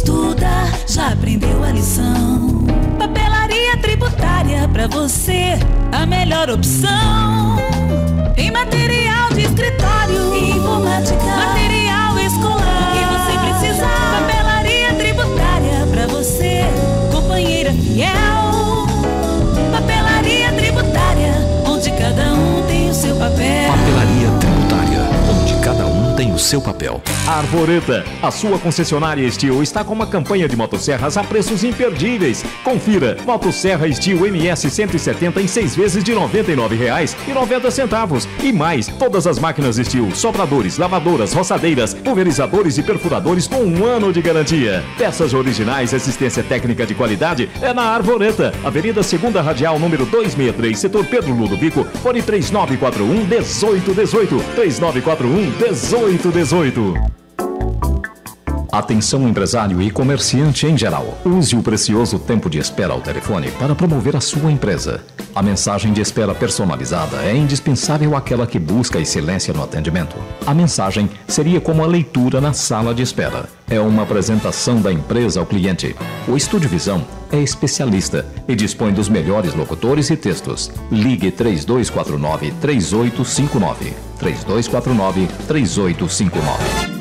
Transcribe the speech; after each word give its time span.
estuda, 0.00 0.48
já 0.86 1.12
aprendeu 1.12 1.62
a 1.62 1.70
lição. 1.72 2.64
Papelaria 2.98 3.76
tributária 3.82 4.66
pra 4.68 4.86
você, 4.86 5.58
a 5.92 6.06
melhor 6.06 6.48
opção. 6.48 7.56
Tem 8.34 8.50
material 8.50 9.28
de 9.34 9.42
escritório, 9.42 10.34
informática, 10.34 11.22
material 11.22 12.18
escolar. 12.18 12.88
O 12.88 12.96
que 12.96 13.04
você 13.14 13.60
precisar, 13.60 14.20
papelaria 14.20 14.94
tributária 14.94 15.86
pra 15.90 16.06
você, 16.06 16.62
companheira 17.12 17.70
fiel. 17.72 18.86
Papelaria 19.70 20.52
tributária, 20.52 21.34
onde 21.66 21.90
cada 21.90 22.32
um 22.32 22.66
tem 22.66 22.88
o 22.88 22.94
seu 22.94 23.16
papel. 23.16 23.89
Seu 26.40 26.60
papel. 26.60 27.00
Arvoreta, 27.26 28.04
a 28.22 28.30
sua 28.30 28.58
concessionária 28.58 29.30
Steel 29.30 29.62
está 29.62 29.84
com 29.84 29.92
uma 29.92 30.06
campanha 30.06 30.48
de 30.48 30.56
motosserras 30.56 31.16
a 31.16 31.22
preços 31.22 31.62
imperdíveis. 31.62 32.44
Confira, 32.64 33.16
motosserra 33.24 33.90
Steel 33.92 34.26
MS 34.26 34.70
170 34.70 35.40
em 35.40 35.46
seis 35.46 35.76
vezes 35.76 36.02
de 36.02 36.12
R$ 36.12 36.20
99,90 36.20 38.26
e 38.42 38.52
mais, 38.52 38.86
todas 38.86 39.26
as 39.26 39.38
máquinas 39.38 39.76
Steel, 39.76 40.14
sopradores, 40.14 40.78
lavadoras, 40.78 41.32
roçadeiras, 41.32 41.94
pulverizadores 41.94 42.78
e 42.78 42.82
perfuradores 42.82 43.46
com 43.46 43.62
um 43.62 43.84
ano 43.84 44.12
de 44.12 44.22
garantia. 44.22 44.82
Peças 44.96 45.34
originais, 45.34 45.94
assistência 45.94 46.42
técnica 46.42 46.86
de 46.86 46.94
qualidade 46.94 47.50
é 47.60 47.72
na 47.72 47.82
Arvoreta, 47.82 48.52
Avenida 48.64 49.02
Segunda 49.02 49.42
Radial, 49.42 49.78
número 49.78 50.06
263, 50.06 50.78
setor 50.78 51.04
Pedro 51.04 51.34
Ludovico, 51.34 51.84
fone 52.02 52.22
3941 52.22 53.26
1818, 53.26 54.44
3941 54.54 55.50
1818. 56.32 57.19
Atenção 58.72 59.28
empresário 59.28 59.82
e 59.82 59.90
comerciante 59.90 60.64
em 60.64 60.78
geral. 60.78 61.18
Use 61.24 61.56
o 61.56 61.62
precioso 61.62 62.20
tempo 62.20 62.48
de 62.48 62.58
espera 62.58 62.92
ao 62.92 63.00
telefone 63.00 63.50
para 63.52 63.74
promover 63.74 64.14
a 64.14 64.20
sua 64.20 64.50
empresa. 64.52 65.02
A 65.34 65.42
mensagem 65.42 65.92
de 65.92 66.00
espera 66.00 66.32
personalizada 66.34 67.16
é 67.24 67.34
indispensável 67.34 68.16
àquela 68.16 68.46
que 68.46 68.60
busca 68.60 69.00
excelência 69.00 69.52
no 69.52 69.64
atendimento. 69.64 70.14
A 70.46 70.54
mensagem 70.54 71.10
seria 71.26 71.60
como 71.60 71.82
a 71.82 71.86
leitura 71.86 72.40
na 72.40 72.52
sala 72.52 72.94
de 72.94 73.02
espera. 73.02 73.48
É 73.68 73.80
uma 73.80 74.04
apresentação 74.04 74.80
da 74.80 74.92
empresa 74.92 75.40
ao 75.40 75.46
cliente. 75.46 75.96
O 76.28 76.36
Estúdio 76.36 76.68
Visão 76.68 77.04
é 77.32 77.40
especialista 77.40 78.24
e 78.46 78.54
dispõe 78.54 78.92
dos 78.92 79.08
melhores 79.08 79.52
locutores 79.52 80.10
e 80.10 80.16
textos. 80.16 80.70
Ligue 80.92 81.32
3249 81.32 82.52
3859. 82.60 83.94
3249 84.18 85.28
3859. 85.48 86.99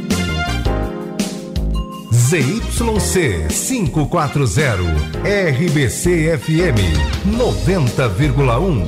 ZYC 2.30 3.48
540, 3.50 4.86
RBC 5.26 6.38
FM 6.38 6.78
90,1. 7.26 8.86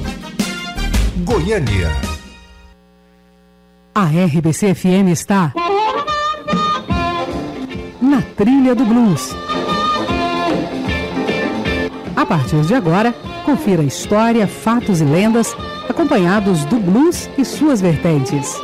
Goiânia. 1.24 1.90
A 3.96 4.04
RBC 4.04 4.76
FM 4.76 5.10
está 5.12 5.52
na 8.00 8.22
trilha 8.38 8.76
do 8.76 8.86
blues. 8.86 9.36
A 12.16 12.24
partir 12.24 12.62
de 12.62 12.76
agora, 12.76 13.12
confira 13.44 13.82
história, 13.82 14.46
fatos 14.46 15.02
e 15.02 15.04
lendas 15.04 15.58
acompanhados 15.90 16.64
do 16.66 16.78
blues 16.78 17.28
e 17.40 17.44
suas 17.44 17.82
vertentes. 17.82 18.56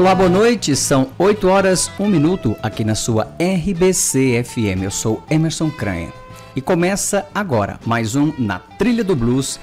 Olá, 0.00 0.14
boa 0.14 0.30
noite. 0.30 0.74
São 0.74 1.10
8 1.18 1.46
horas 1.46 1.90
1 2.00 2.08
minuto 2.08 2.56
aqui 2.62 2.84
na 2.84 2.94
sua 2.94 3.36
RBC 3.38 4.42
FM. 4.42 4.84
Eu 4.84 4.90
sou 4.90 5.22
Emerson 5.28 5.70
Cranha. 5.70 6.10
E 6.56 6.60
começa 6.62 7.26
agora 7.34 7.78
mais 7.84 8.16
um 8.16 8.32
Na 8.38 8.58
Trilha 8.58 9.04
do 9.04 9.14
Blues. 9.14 9.60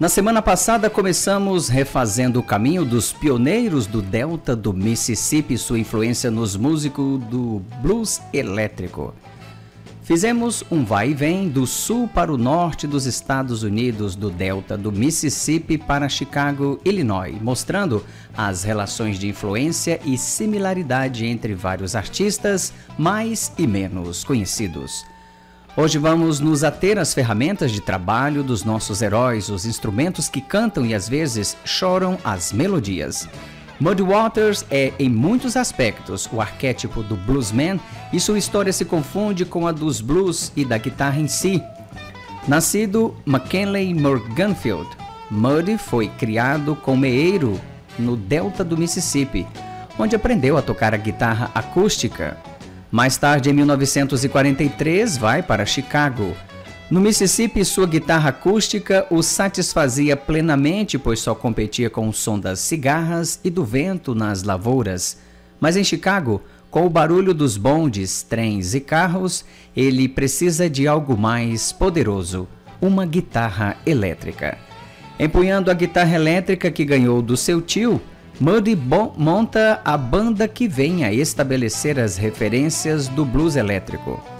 Na 0.00 0.08
semana 0.08 0.40
passada 0.40 0.88
começamos 0.88 1.68
refazendo 1.68 2.40
o 2.40 2.42
caminho 2.42 2.82
dos 2.82 3.12
pioneiros 3.12 3.86
do 3.86 4.00
Delta 4.00 4.56
do 4.56 4.72
Mississippi 4.72 5.58
sua 5.58 5.78
influência 5.78 6.30
nos 6.30 6.56
músicos 6.56 7.22
do 7.24 7.60
blues 7.82 8.22
elétrico. 8.32 9.12
Fizemos 10.04 10.62
um 10.70 10.84
vai 10.84 11.12
e 11.12 11.14
vem 11.14 11.48
do 11.48 11.66
sul 11.66 12.06
para 12.06 12.30
o 12.30 12.36
norte 12.36 12.86
dos 12.86 13.06
Estados 13.06 13.62
Unidos, 13.62 14.14
do 14.14 14.28
delta 14.28 14.76
do 14.76 14.92
Mississippi 14.92 15.78
para 15.78 16.10
Chicago, 16.10 16.78
Illinois, 16.84 17.40
mostrando 17.40 18.04
as 18.36 18.64
relações 18.64 19.18
de 19.18 19.28
influência 19.28 19.98
e 20.04 20.18
similaridade 20.18 21.24
entre 21.24 21.54
vários 21.54 21.96
artistas 21.96 22.70
mais 22.98 23.50
e 23.56 23.66
menos 23.66 24.22
conhecidos. 24.24 25.06
Hoje 25.74 25.96
vamos 25.96 26.38
nos 26.38 26.64
ater 26.64 26.98
às 26.98 27.14
ferramentas 27.14 27.72
de 27.72 27.80
trabalho 27.80 28.42
dos 28.42 28.62
nossos 28.62 29.00
heróis, 29.00 29.48
os 29.48 29.64
instrumentos 29.64 30.28
que 30.28 30.42
cantam 30.42 30.84
e 30.84 30.94
às 30.94 31.08
vezes 31.08 31.56
choram 31.64 32.18
as 32.22 32.52
melodias. 32.52 33.26
Muddy 33.80 34.02
Waters 34.02 34.64
é, 34.70 34.92
em 34.98 35.08
muitos 35.08 35.56
aspectos, 35.56 36.28
o 36.32 36.40
arquétipo 36.40 37.02
do 37.02 37.16
bluesman 37.16 37.80
e 38.12 38.20
sua 38.20 38.38
história 38.38 38.72
se 38.72 38.84
confunde 38.84 39.44
com 39.44 39.66
a 39.66 39.72
dos 39.72 40.00
blues 40.00 40.52
e 40.56 40.64
da 40.64 40.78
guitarra 40.78 41.18
em 41.18 41.26
si. 41.26 41.62
Nascido 42.46 43.16
McKinley 43.26 43.92
Morganfield, 43.94 44.88
Muddy 45.30 45.76
foi 45.76 46.08
criado 46.08 46.76
com 46.76 46.96
meeiro 46.96 47.60
no 47.98 48.16
delta 48.16 48.62
do 48.62 48.76
Mississippi, 48.76 49.46
onde 49.98 50.14
aprendeu 50.14 50.56
a 50.56 50.62
tocar 50.62 50.94
a 50.94 50.98
guitarra 50.98 51.50
acústica. 51.54 52.36
Mais 52.90 53.16
tarde, 53.16 53.50
em 53.50 53.52
1943, 53.52 55.16
vai 55.16 55.42
para 55.42 55.66
Chicago, 55.66 56.32
no 56.90 57.00
Mississippi, 57.00 57.64
sua 57.64 57.86
guitarra 57.86 58.28
acústica 58.28 59.06
o 59.10 59.22
satisfazia 59.22 60.16
plenamente, 60.16 60.98
pois 60.98 61.18
só 61.18 61.34
competia 61.34 61.88
com 61.88 62.08
o 62.08 62.12
som 62.12 62.38
das 62.38 62.58
cigarras 62.58 63.40
e 63.42 63.48
do 63.48 63.64
vento 63.64 64.14
nas 64.14 64.42
lavouras. 64.42 65.18
Mas 65.58 65.78
em 65.78 65.84
Chicago, 65.84 66.42
com 66.70 66.84
o 66.84 66.90
barulho 66.90 67.32
dos 67.32 67.56
bondes, 67.56 68.22
trens 68.22 68.74
e 68.74 68.80
carros, 68.80 69.44
ele 69.74 70.08
precisa 70.08 70.68
de 70.68 70.86
algo 70.86 71.16
mais 71.16 71.72
poderoso: 71.72 72.46
uma 72.82 73.06
guitarra 73.06 73.76
elétrica. 73.86 74.58
Empunhando 75.18 75.70
a 75.70 75.74
guitarra 75.74 76.14
elétrica 76.14 76.70
que 76.70 76.84
ganhou 76.84 77.22
do 77.22 77.36
seu 77.36 77.62
tio, 77.62 78.00
Muddy 78.38 78.76
monta 79.16 79.80
a 79.84 79.96
banda 79.96 80.46
que 80.46 80.66
vem 80.68 81.04
a 81.04 81.12
estabelecer 81.12 81.98
as 81.98 82.16
referências 82.16 83.08
do 83.08 83.24
blues 83.24 83.54
elétrico. 83.56 84.33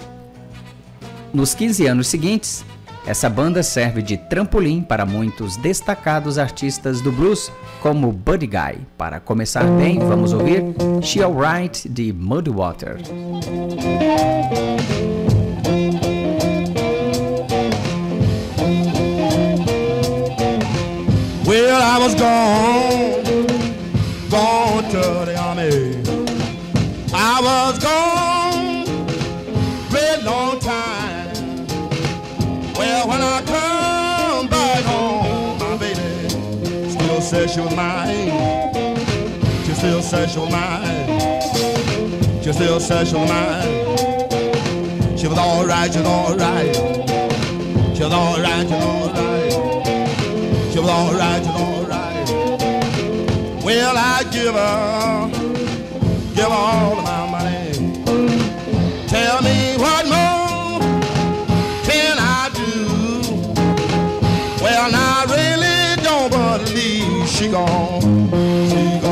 Nos 1.35 1.53
15 1.53 1.89
anos 1.89 2.07
seguintes, 2.07 2.65
essa 3.05 3.29
banda 3.29 3.61
serve 3.65 4.01
de 4.01 4.17
trampolim 4.17 4.81
para 4.81 5.05
muitos 5.05 5.57
destacados 5.57 6.39
artistas 6.39 7.01
do 7.01 7.11
blues, 7.11 7.51
como 7.83 8.13
Buddy 8.13 8.47
Guy. 8.47 8.87
Para 8.97 9.19
começar 9.19 9.65
bem, 9.65 9.99
vamos 9.99 10.33
ouvir 10.33 10.63
She 11.03 11.21
Alright 11.21 11.89
de 11.89 12.13
Muddy 12.13 12.51
Water. 12.51 12.99
Well, 21.45 21.83
I 21.83 21.99
was 21.99 22.15
gone, 22.15 22.64
she 37.55 37.61
was 37.61 37.77
mine. 37.77 38.33
She 39.65 39.73
still 39.75 40.03
says 40.03 40.37
was 40.37 40.51
mine. 40.51 41.07
She 42.43 42.53
still 42.53 42.81
says 42.81 43.13
mine. 43.13 43.97
She 45.17 45.29
was 45.29 45.39
all 45.39 45.65
right, 45.65 45.93
she 45.93 46.01
was 46.01 46.09
all 46.09 46.35
right. 46.37 46.75
She 47.95 48.03
was 48.03 48.13
all 48.13 48.41
right, 48.41 48.67
she 48.67 48.75
was 48.75 48.83
all 48.83 49.09
right. 49.13 49.53
She 50.73 50.81
was 50.81 50.89
all 50.91 51.15
right, 51.15 51.45
she 51.45 51.51
was 51.51 51.61
all 51.61 51.85
right. 51.85 52.29
Well, 53.65 53.97
I 53.99 54.25
give 54.33 54.55
her, 54.55 55.29
give 56.35 56.47
her 56.47 56.51
all 56.51 56.99
of 56.99 57.05
my 57.05 57.31
money. 57.31 57.73
Tell 59.07 59.41
me 59.43 59.77
what 59.79 60.07
more 60.09 60.24
she 67.45 67.51
gon' 67.51 68.01
she 68.71 69.01
gon' 69.01 69.04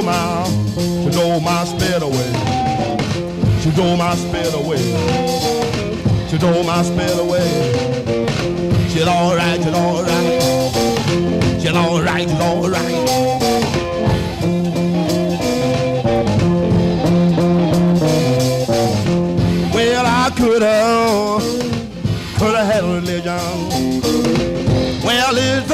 drove 0.00 0.06
my, 0.06 0.44
she 1.04 1.10
drove 1.10 1.42
my 1.42 1.64
spirit 1.64 2.02
away. 2.02 2.32
She 3.60 3.70
drove 3.72 3.98
my 3.98 4.14
spirit 4.14 4.54
away. 4.54 4.78
She 6.28 6.38
drove 6.38 6.66
my 6.66 6.82
spirit 6.82 7.18
away. 7.18 7.46
She's 8.88 9.06
alright, 9.06 9.62
she's 9.62 9.74
alright. 9.74 10.42
She's 11.60 11.72
alright, 11.72 12.28
she's 12.28 12.40
alright. 12.40 12.94
Well, 19.74 20.06
I 20.06 20.30
could 20.36 20.62
have, 20.62 21.42
could 22.38 22.54
have 22.54 22.72
had 22.72 22.84
a 22.84 22.94
religion. 22.94 23.70
Well, 25.04 25.36
it's 25.36 25.69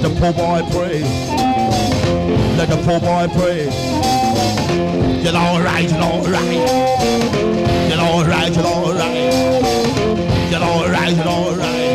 Let 0.00 0.14
the 0.14 0.20
poor 0.20 0.32
boy 0.32 0.62
pray. 0.70 1.02
Let 2.56 2.68
the 2.68 2.76
poor 2.86 3.00
boy 3.00 3.26
pray. 3.34 3.66
Get 5.24 5.34
all 5.34 5.60
right, 5.60 5.88
get 5.88 6.00
all 6.00 6.22
right. 6.22 7.88
Get 7.88 7.98
all 7.98 8.24
right, 8.24 8.54
get 8.54 8.64
all 8.64 8.92
right. 8.94 9.58
All 10.62 10.88
right, 10.88 11.26
all 11.26 11.56
right. 11.56 11.88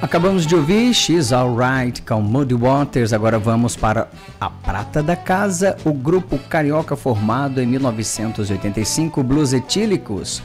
Acabamos 0.00 0.46
de 0.46 0.54
ouvir 0.54 0.94
She's 0.94 1.32
Alright 1.32 2.00
com 2.02 2.22
Muddy 2.22 2.54
Waters. 2.54 3.12
Agora 3.12 3.40
vamos 3.40 3.74
para 3.74 4.08
a 4.40 4.48
prata 4.76 5.02
da 5.02 5.16
casa, 5.16 5.74
o 5.86 5.92
grupo 5.94 6.38
carioca 6.50 6.94
formado 6.94 7.62
em 7.62 7.66
1985, 7.66 9.22
Blues 9.22 9.54
Etílicos. 9.54 10.42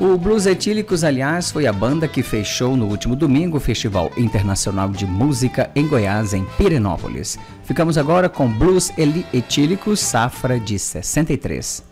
O 0.00 0.18
Blues 0.18 0.46
Etílicos, 0.46 1.04
aliás, 1.04 1.52
foi 1.52 1.64
a 1.64 1.72
banda 1.72 2.08
que 2.08 2.20
fechou 2.20 2.76
no 2.76 2.86
último 2.86 3.14
domingo 3.14 3.58
o 3.58 3.60
Festival 3.60 4.10
Internacional 4.16 4.88
de 4.88 5.06
Música 5.06 5.70
em 5.76 5.86
Goiás, 5.86 6.34
em 6.34 6.44
Pirenópolis. 6.56 7.38
Ficamos 7.62 7.96
agora 7.96 8.28
com 8.28 8.48
Blues 8.48 8.92
Etílicos, 9.32 10.00
safra 10.00 10.58
de 10.58 10.76
63. 10.76 11.84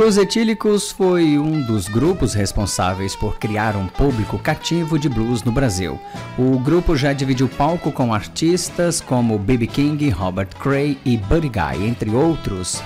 Blues 0.00 0.16
Etílicos 0.16 0.90
foi 0.90 1.38
um 1.38 1.60
dos 1.60 1.86
grupos 1.86 2.32
responsáveis 2.32 3.14
por 3.14 3.38
criar 3.38 3.76
um 3.76 3.86
público 3.86 4.38
cativo 4.38 4.98
de 4.98 5.10
blues 5.10 5.42
no 5.42 5.52
Brasil. 5.52 6.00
O 6.38 6.58
grupo 6.58 6.96
já 6.96 7.12
dividiu 7.12 7.46
palco 7.46 7.92
com 7.92 8.14
artistas 8.14 8.98
como 8.98 9.38
B.B. 9.38 9.66
King, 9.66 10.08
Robert 10.08 10.56
Cray 10.58 10.96
e 11.04 11.18
Buddy 11.18 11.50
Guy, 11.50 11.86
entre 11.86 12.08
outros. 12.12 12.82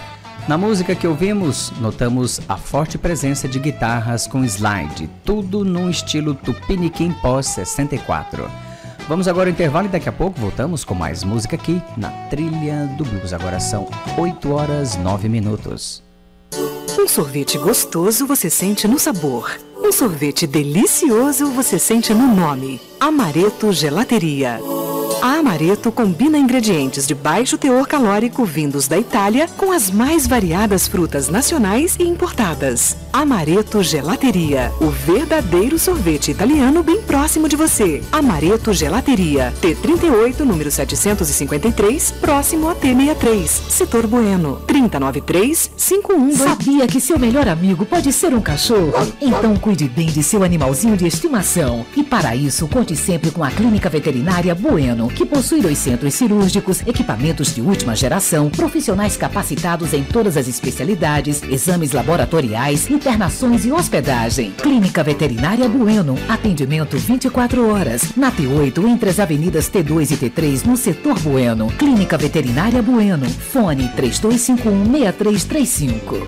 Na 0.49 0.59
música 0.59 0.93
que 0.97 1.07
ouvimos, 1.07 1.73
notamos 1.81 2.41
a 2.49 2.57
forte 2.57 2.99
presença 2.99 3.47
de 3.47 3.61
guitarras 3.61 4.27
com 4.27 4.45
slide, 4.45 5.09
tudo 5.25 5.65
num 5.65 5.89
estilo 5.89 6.35
Tupiniquim 6.35 7.13
pós 7.23 7.47
64. 7.47 8.51
Vamos 9.09 9.29
agora 9.29 9.49
ao 9.49 9.53
intervalo 9.53 9.87
e 9.87 9.91
daqui 9.91 10.09
a 10.09 10.13
pouco 10.13 10.41
voltamos 10.41 10.85
com 10.85 10.97
mais 10.97 11.23
música 11.23 11.55
aqui 11.55 11.81
na 11.97 12.11
Trilha 12.29 12.87
do 12.99 13.05
Blues. 13.05 13.33
Agora 13.33 13.61
são 13.61 13.89
8 14.19 14.53
horas 14.53 14.97
9 14.97 15.29
minutos. 15.29 16.04
Um 16.99 17.09
sorvete 17.09 17.59
gostoso 17.59 18.27
você 18.27 18.49
sente 18.49 18.87
no 18.87 18.99
sabor. 18.99 19.51
Um 19.77 19.91
sorvete 19.91 20.47
delicioso 20.47 21.51
você 21.51 21.79
sente 21.79 22.15
no 22.15 22.27
nome. 22.35 22.81
Amareto 23.01 23.73
Gelateria. 23.73 24.61
A 25.25 25.39
Amareto 25.39 25.91
combina 25.91 26.37
ingredientes 26.37 27.07
de 27.07 27.15
baixo 27.15 27.57
teor 27.57 27.87
calórico 27.87 28.45
vindos 28.45 28.87
da 28.87 28.99
Itália 28.99 29.49
com 29.57 29.73
as 29.73 29.91
mais 29.91 30.27
variadas 30.27 30.87
frutas 30.87 31.31
nacionais 31.31 31.97
e 31.99 32.03
importadas. 32.03 32.95
Amareto 33.11 33.83
Gelateria, 33.83 34.71
o 34.83 34.91
verdadeiro 34.91 35.79
sorvete 35.79 36.33
italiano 36.33 36.83
bem 36.83 37.01
próximo 37.01 37.49
de 37.49 37.57
você. 37.57 38.03
Amareto 38.13 38.75
Gelateria, 38.75 39.51
T38, 39.63 40.41
número 40.41 40.71
753, 40.71 42.11
próximo 42.21 42.69
a 42.69 42.75
T63, 42.75 43.47
Setor 43.71 44.07
Bueno, 44.07 44.57
393 44.67 45.71
512. 45.75 46.37
Sabia 46.37 46.87
que 46.87 47.01
seu 47.01 47.19
melhor 47.19 47.49
amigo 47.49 47.87
pode 47.87 48.13
ser 48.13 48.35
um 48.35 48.43
cachorro? 48.43 48.93
Então 49.23 49.57
cuide 49.57 49.89
bem 49.89 50.09
de 50.09 50.23
seu 50.23 50.43
animalzinho 50.43 50.99
de 50.99 51.07
estimação. 51.07 51.87
E 51.97 52.03
para 52.03 52.37
isso, 52.37 52.69
conte 52.69 52.95
sempre 52.95 53.31
com 53.31 53.43
a 53.43 53.51
Clínica 53.51 53.89
Veterinária 53.89 54.55
Bueno, 54.55 55.14
que 55.15 55.25
possui 55.25 55.61
dois 55.61 55.79
centros 55.79 56.15
cirúrgicos, 56.15 56.83
equipamentos 56.87 57.55
de 57.55 57.63
última 57.63 57.95
geração, 57.95 58.51
profissionais 58.51 59.17
capacitados 59.17 59.95
em 59.95 60.03
todas 60.03 60.37
as 60.37 60.49
especialidades, 60.49 61.43
exames 61.45 61.93
laboratoriais, 61.93 62.91
internações 62.91 63.65
e 63.65 63.71
hospedagem. 63.73 64.51
Clínica 64.53 65.03
Veterinária 65.03 65.69
Bueno, 65.69 66.17
atendimento 66.29 66.99
24 66.99 67.71
horas, 67.71 68.17
na 68.17 68.33
T8 68.33 68.89
entre 68.89 69.11
as 69.11 69.21
avenidas 69.21 69.71
T2 69.71 70.11
e 70.11 70.17
T3 70.17 70.65
no 70.65 70.77
setor 70.77 71.19
Bueno. 71.21 71.69
Clínica 71.79 72.19
Veterinária 72.19 72.83
Bueno, 72.83 73.27
fone 73.27 73.89
32516335. 73.97 76.27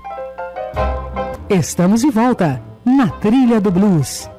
Estamos 1.49 2.01
de 2.01 2.11
volta 2.11 2.61
na 2.85 3.09
Trilha 3.09 3.59
do 3.59 3.71
Blues. 3.71 4.29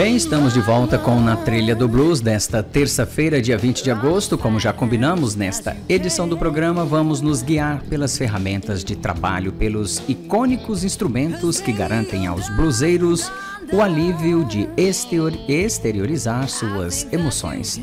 Bem, 0.00 0.16
estamos 0.16 0.54
de 0.54 0.62
volta 0.62 0.96
com 0.96 1.20
Na 1.20 1.36
Trilha 1.36 1.76
do 1.76 1.86
Blues 1.86 2.22
desta 2.22 2.62
terça-feira, 2.62 3.38
dia 3.42 3.58
20 3.58 3.84
de 3.84 3.90
agosto. 3.90 4.38
Como 4.38 4.58
já 4.58 4.72
combinamos, 4.72 5.36
nesta 5.36 5.76
edição 5.86 6.26
do 6.26 6.38
programa, 6.38 6.86
vamos 6.86 7.20
nos 7.20 7.42
guiar 7.42 7.82
pelas 7.82 8.16
ferramentas 8.16 8.82
de 8.82 8.96
trabalho, 8.96 9.52
pelos 9.52 10.02
icônicos 10.08 10.84
instrumentos 10.84 11.60
que 11.60 11.70
garantem 11.70 12.26
aos 12.26 12.48
bluseiros 12.48 13.30
o 13.70 13.82
alívio 13.82 14.42
de 14.42 14.66
exteriorizar 14.74 16.48
suas 16.48 17.06
emoções. 17.12 17.78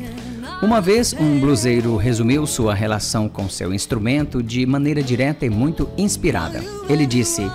Uma 0.60 0.80
vez, 0.80 1.12
um 1.12 1.38
bluseiro 1.38 1.96
resumiu 1.96 2.48
sua 2.48 2.74
relação 2.74 3.28
com 3.28 3.48
seu 3.48 3.72
instrumento 3.72 4.42
de 4.42 4.66
maneira 4.66 5.04
direta 5.04 5.46
e 5.46 5.50
muito 5.50 5.88
inspirada. 5.96 6.64
Ele 6.88 7.06
disse. 7.06 7.48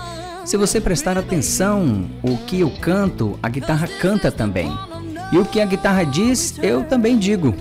Se 0.46 0.58
você 0.58 0.82
prestar 0.82 1.18
atenção, 1.18 2.10
o 2.22 2.38
que 2.38 2.60
eu 2.60 2.70
canto, 2.82 3.40
a 3.42 3.48
guitarra 3.48 3.88
canta 3.88 4.30
também. 4.30 4.70
E 5.32 5.38
o 5.38 5.46
que 5.46 5.62
a 5.62 5.66
guitarra 5.66 6.04
diz, 6.04 6.56
eu 6.62 6.84
também 6.84 7.18
digo. 7.18 7.56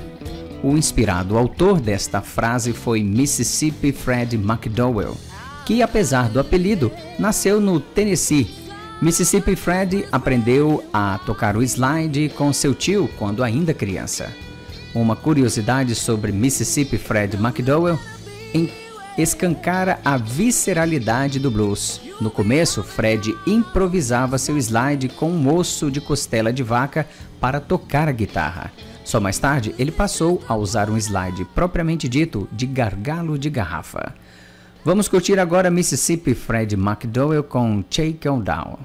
O 0.64 0.76
inspirado 0.76 1.38
autor 1.38 1.80
desta 1.80 2.20
frase 2.20 2.72
foi 2.72 3.02
Mississippi 3.02 3.92
Fred 3.92 4.36
McDowell, 4.36 5.16
que, 5.64 5.80
apesar 5.80 6.28
do 6.28 6.40
apelido, 6.40 6.90
nasceu 7.20 7.60
no 7.60 7.78
Tennessee. 7.78 8.52
Mississippi 9.00 9.54
Fred 9.54 10.04
aprendeu 10.10 10.84
a 10.92 11.18
tocar 11.24 11.56
o 11.56 11.62
slide 11.62 12.30
com 12.36 12.52
seu 12.52 12.74
tio 12.74 13.08
quando 13.16 13.44
ainda 13.44 13.72
criança. 13.72 14.32
Uma 14.92 15.14
curiosidade 15.14 15.94
sobre 15.94 16.32
Mississippi 16.32 16.98
Fred 16.98 17.36
McDowell 17.36 17.98
escancara 19.16 20.00
a 20.04 20.16
visceralidade 20.16 21.38
do 21.38 21.50
blues. 21.50 22.00
No 22.20 22.30
começo, 22.30 22.82
Fred 22.82 23.34
improvisava 23.46 24.38
seu 24.38 24.56
slide 24.56 25.08
com 25.08 25.30
um 25.30 25.54
osso 25.54 25.90
de 25.90 26.00
costela 26.00 26.52
de 26.52 26.62
vaca 26.62 27.06
para 27.40 27.60
tocar 27.60 28.08
a 28.08 28.12
guitarra. 28.12 28.72
Só 29.04 29.20
mais 29.20 29.38
tarde, 29.38 29.74
ele 29.78 29.90
passou 29.90 30.42
a 30.48 30.54
usar 30.54 30.88
um 30.88 30.96
slide 30.96 31.44
propriamente 31.46 32.08
dito 32.08 32.48
de 32.52 32.66
gargalo 32.66 33.38
de 33.38 33.50
garrafa. 33.50 34.14
Vamos 34.84 35.08
curtir 35.08 35.38
agora 35.38 35.70
Mississippi 35.70 36.34
Fred 36.34 36.74
McDowell 36.74 37.44
com 37.44 37.84
Shake 37.88 38.28
On 38.28 38.40
Down. 38.40 38.78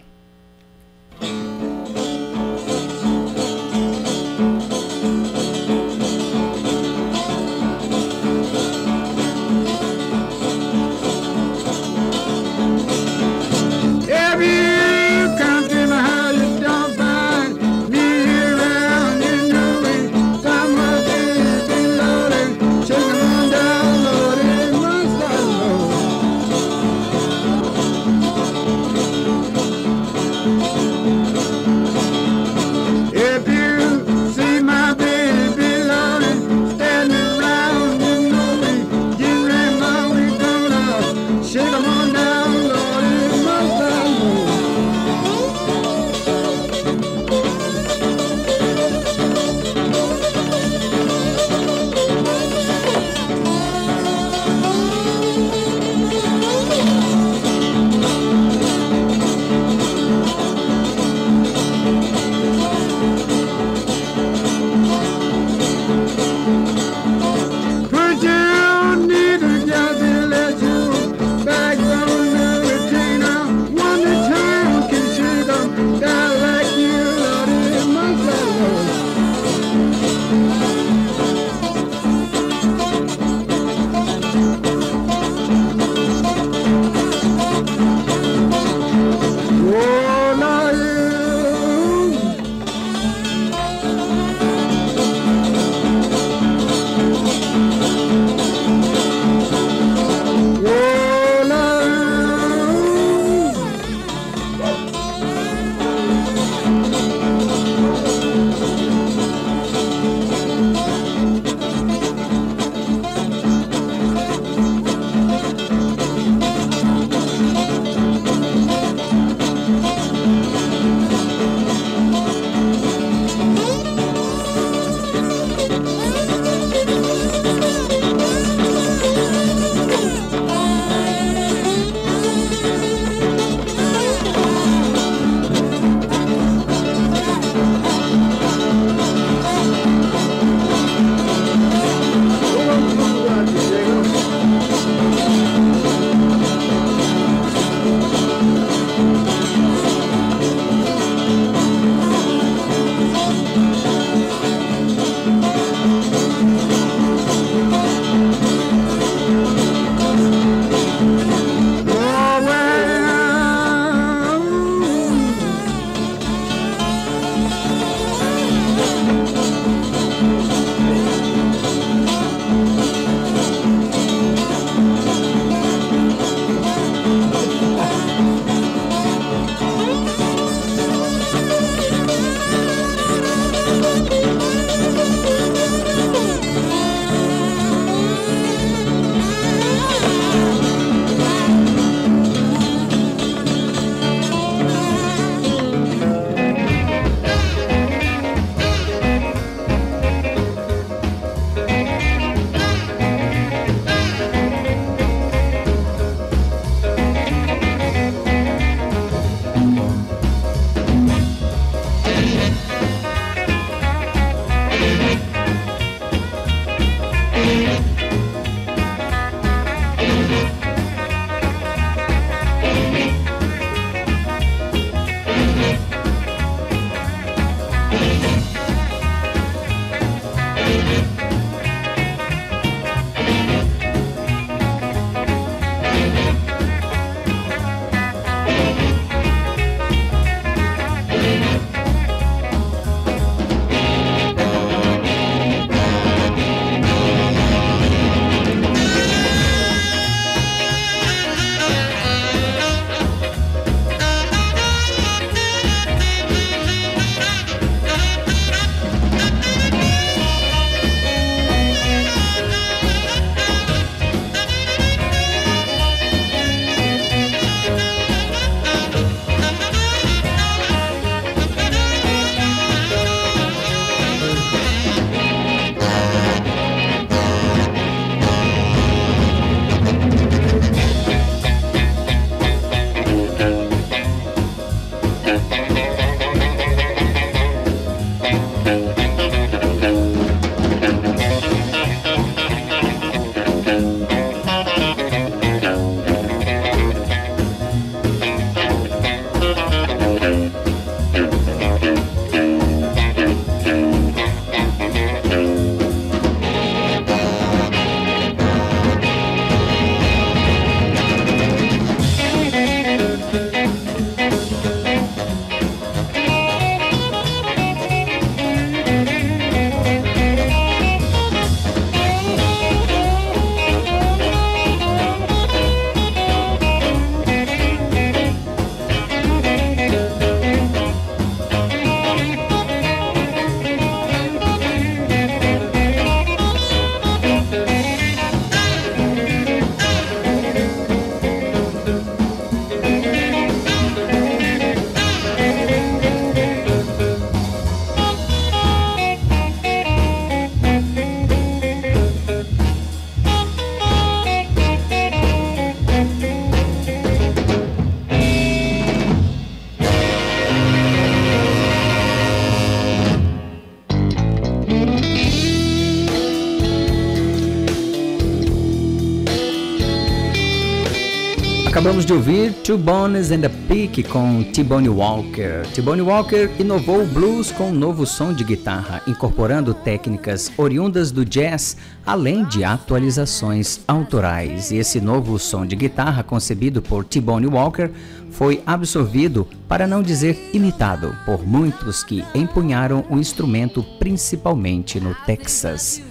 Acabamos 371.88 372.06
de 372.06 372.12
ouvir 372.12 372.54
Two 372.66 372.78
Bones 372.78 373.32
and 373.32 373.46
a 373.46 373.50
Peak 373.66 374.04
com 374.04 374.44
T-Bone 374.44 374.90
Walker. 374.90 375.66
T-Bone 375.74 376.02
Walker 376.02 376.50
inovou 376.60 377.04
o 377.04 377.08
blues 377.08 377.50
com 377.50 377.70
um 377.70 377.74
novo 377.74 378.06
som 378.06 378.34
de 378.34 378.44
guitarra, 378.44 379.02
incorporando 379.08 379.74
técnicas 379.74 380.52
oriundas 380.58 381.12
do 381.12 381.24
jazz, 381.24 381.78
além 382.06 382.44
de 382.44 382.66
atualizações 382.66 383.80
autorais. 383.88 384.70
E 384.70 384.76
esse 384.76 385.00
novo 385.00 385.40
som 385.40 385.66
de 385.66 385.78
guitarra, 385.78 386.24
concebido 386.24 386.82
por 386.82 387.06
T-Bone 387.06 387.48
Walker, 387.48 387.90
foi 388.32 388.62
absorvido, 388.66 389.48
para 389.66 389.88
não 389.88 390.04
dizer 390.04 390.50
imitado, 390.54 391.16
por 391.26 391.48
muitos 391.48 392.04
que 392.04 392.22
empunharam 392.36 393.06
o 393.10 393.18
instrumento 393.18 393.82
principalmente 393.98 395.00
no 395.00 395.16
Texas. 395.26 396.02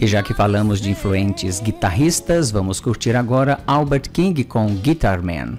E 0.00 0.06
já 0.06 0.22
que 0.22 0.34
falamos 0.34 0.80
de 0.80 0.90
influentes 0.90 1.60
guitarristas, 1.60 2.50
vamos 2.50 2.80
curtir 2.80 3.16
agora 3.16 3.60
Albert 3.66 4.10
King 4.10 4.44
com 4.44 4.74
Guitar 4.74 5.22
Man. 5.22 5.58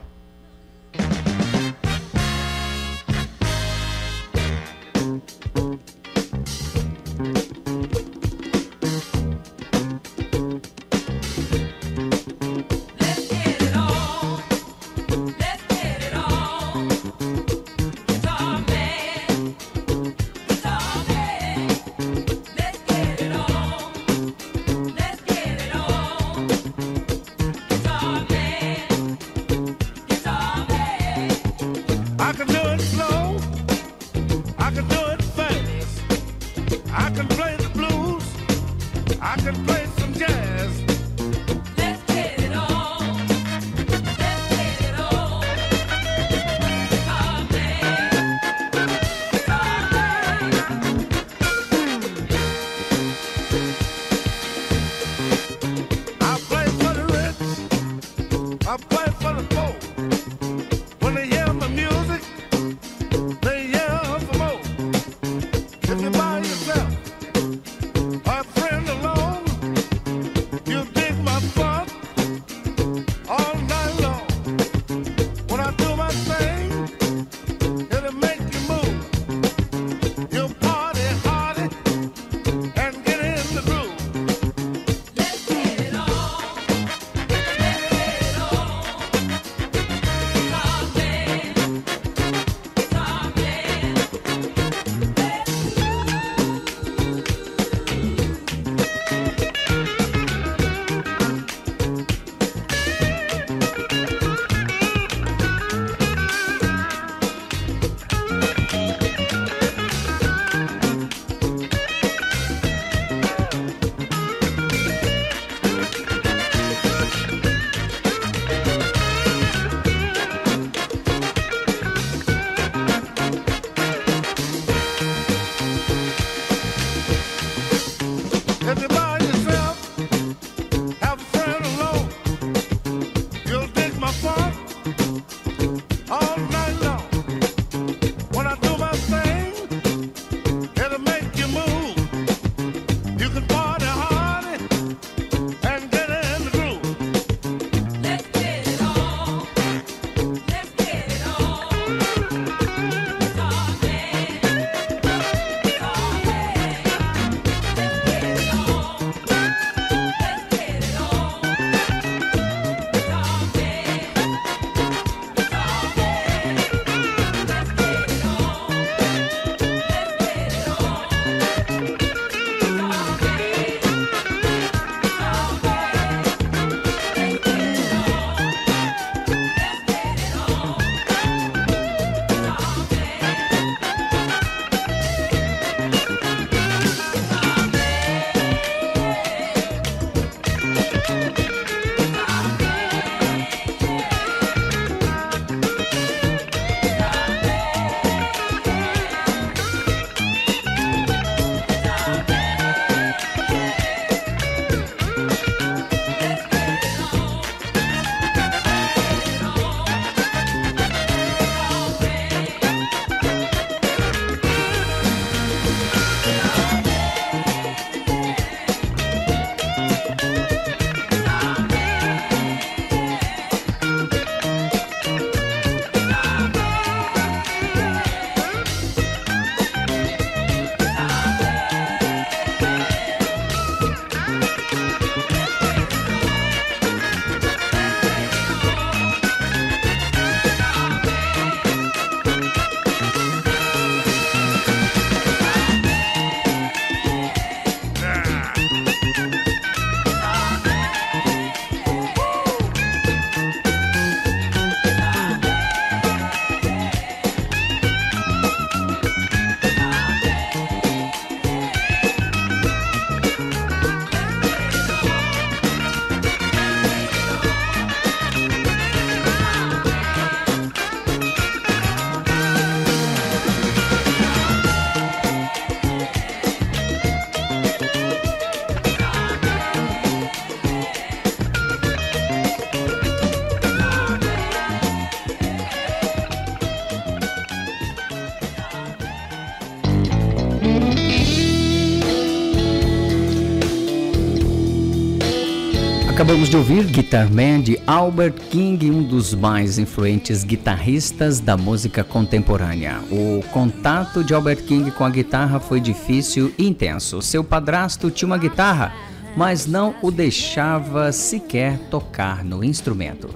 Acabamos 296.36 296.50
de 296.50 296.58
ouvir 296.58 296.84
Guitar 296.88 297.32
Man 297.32 297.62
de 297.62 297.80
Albert 297.88 298.34
King, 298.50 298.92
um 298.92 299.02
dos 299.02 299.34
mais 299.34 299.80
influentes 299.80 300.44
guitarristas 300.44 301.40
da 301.40 301.56
música 301.56 302.04
contemporânea. 302.04 303.00
O 303.10 303.42
contato 303.54 304.22
de 304.22 304.34
Albert 304.34 304.66
King 304.66 304.92
com 304.92 305.06
a 305.06 305.10
guitarra 305.10 305.62
foi 305.62 305.80
difícil 305.80 306.54
e 306.58 306.68
intenso. 306.68 307.22
Seu 307.22 307.42
padrasto 307.42 308.12
tinha 308.12 308.28
uma 308.28 308.38
guitarra, 308.38 308.94
mas 309.38 309.66
não 309.66 309.96
o 310.02 310.12
deixava 310.12 311.10
sequer 311.14 311.78
tocar 311.90 312.44
no 312.44 312.66
instrumento. 312.66 313.30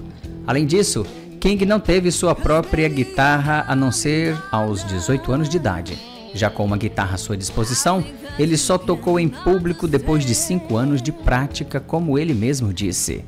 Além 0.46 0.66
disso, 0.66 1.06
King 1.40 1.64
não 1.64 1.80
teve 1.80 2.12
sua 2.12 2.34
própria 2.34 2.86
guitarra 2.86 3.64
a 3.66 3.74
não 3.74 3.90
ser 3.90 4.36
aos 4.52 4.84
18 4.84 5.32
anos 5.32 5.48
de 5.48 5.56
idade. 5.56 6.19
Já 6.34 6.48
com 6.50 6.64
uma 6.64 6.76
guitarra 6.76 7.14
à 7.14 7.18
sua 7.18 7.36
disposição, 7.36 8.04
ele 8.38 8.56
só 8.56 8.78
tocou 8.78 9.18
em 9.18 9.28
público 9.28 9.88
depois 9.88 10.24
de 10.24 10.34
cinco 10.34 10.76
anos 10.76 11.02
de 11.02 11.12
prática, 11.12 11.80
como 11.80 12.18
ele 12.18 12.34
mesmo 12.34 12.72
disse. 12.72 13.24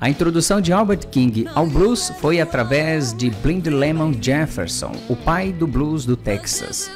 A 0.00 0.10
introdução 0.10 0.60
de 0.60 0.72
Albert 0.72 1.06
King 1.10 1.46
ao 1.54 1.66
blues 1.66 2.12
foi 2.20 2.40
através 2.40 3.14
de 3.14 3.30
Blind 3.30 3.66
Lemon 3.68 4.12
Jefferson, 4.20 4.92
o 5.08 5.14
pai 5.14 5.52
do 5.52 5.66
blues 5.66 6.04
do 6.04 6.16
Texas. 6.16 6.90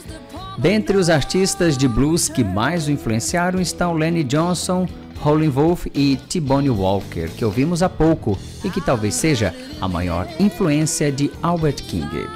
Dentre 0.59 0.97
os 0.97 1.09
artistas 1.09 1.77
de 1.77 1.87
blues 1.87 2.29
que 2.29 2.43
mais 2.43 2.89
o 2.89 2.91
influenciaram 2.91 3.61
estão 3.61 3.93
Lenny 3.93 4.25
Johnson, 4.25 4.89
Howlin' 5.25 5.51
Wolf 5.51 5.87
e 5.95 6.17
T-Bone 6.29 6.71
Walker, 6.71 7.29
que 7.29 7.45
ouvimos 7.45 7.83
há 7.83 7.89
pouco 7.89 8.39
e 8.65 8.71
que 8.71 8.81
talvez 8.81 9.15
seja 9.15 9.55
a 9.81 9.87
maior 9.87 10.27
influência 10.41 11.13
de 11.13 11.31
Albert 11.43 11.85
King. 11.85 12.27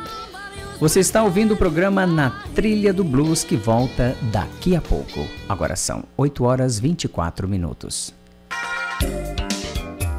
Você 0.81 1.01
está 1.01 1.23
ouvindo 1.23 1.53
o 1.53 1.57
programa 1.59 2.07
Na 2.07 2.31
Trilha 2.55 2.90
do 2.90 3.05
Blues 3.05 3.45
que 3.45 3.55
volta 3.55 4.16
daqui 4.33 4.75
a 4.75 4.81
pouco. 4.81 5.27
Agora 5.47 5.77
são 5.77 6.05
8 6.16 6.43
horas 6.43 6.81
24 6.81 7.47
minutos. 7.47 8.14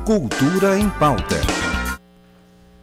Cultura 0.06 0.78
em 0.78 0.88
pauta. 0.88 1.36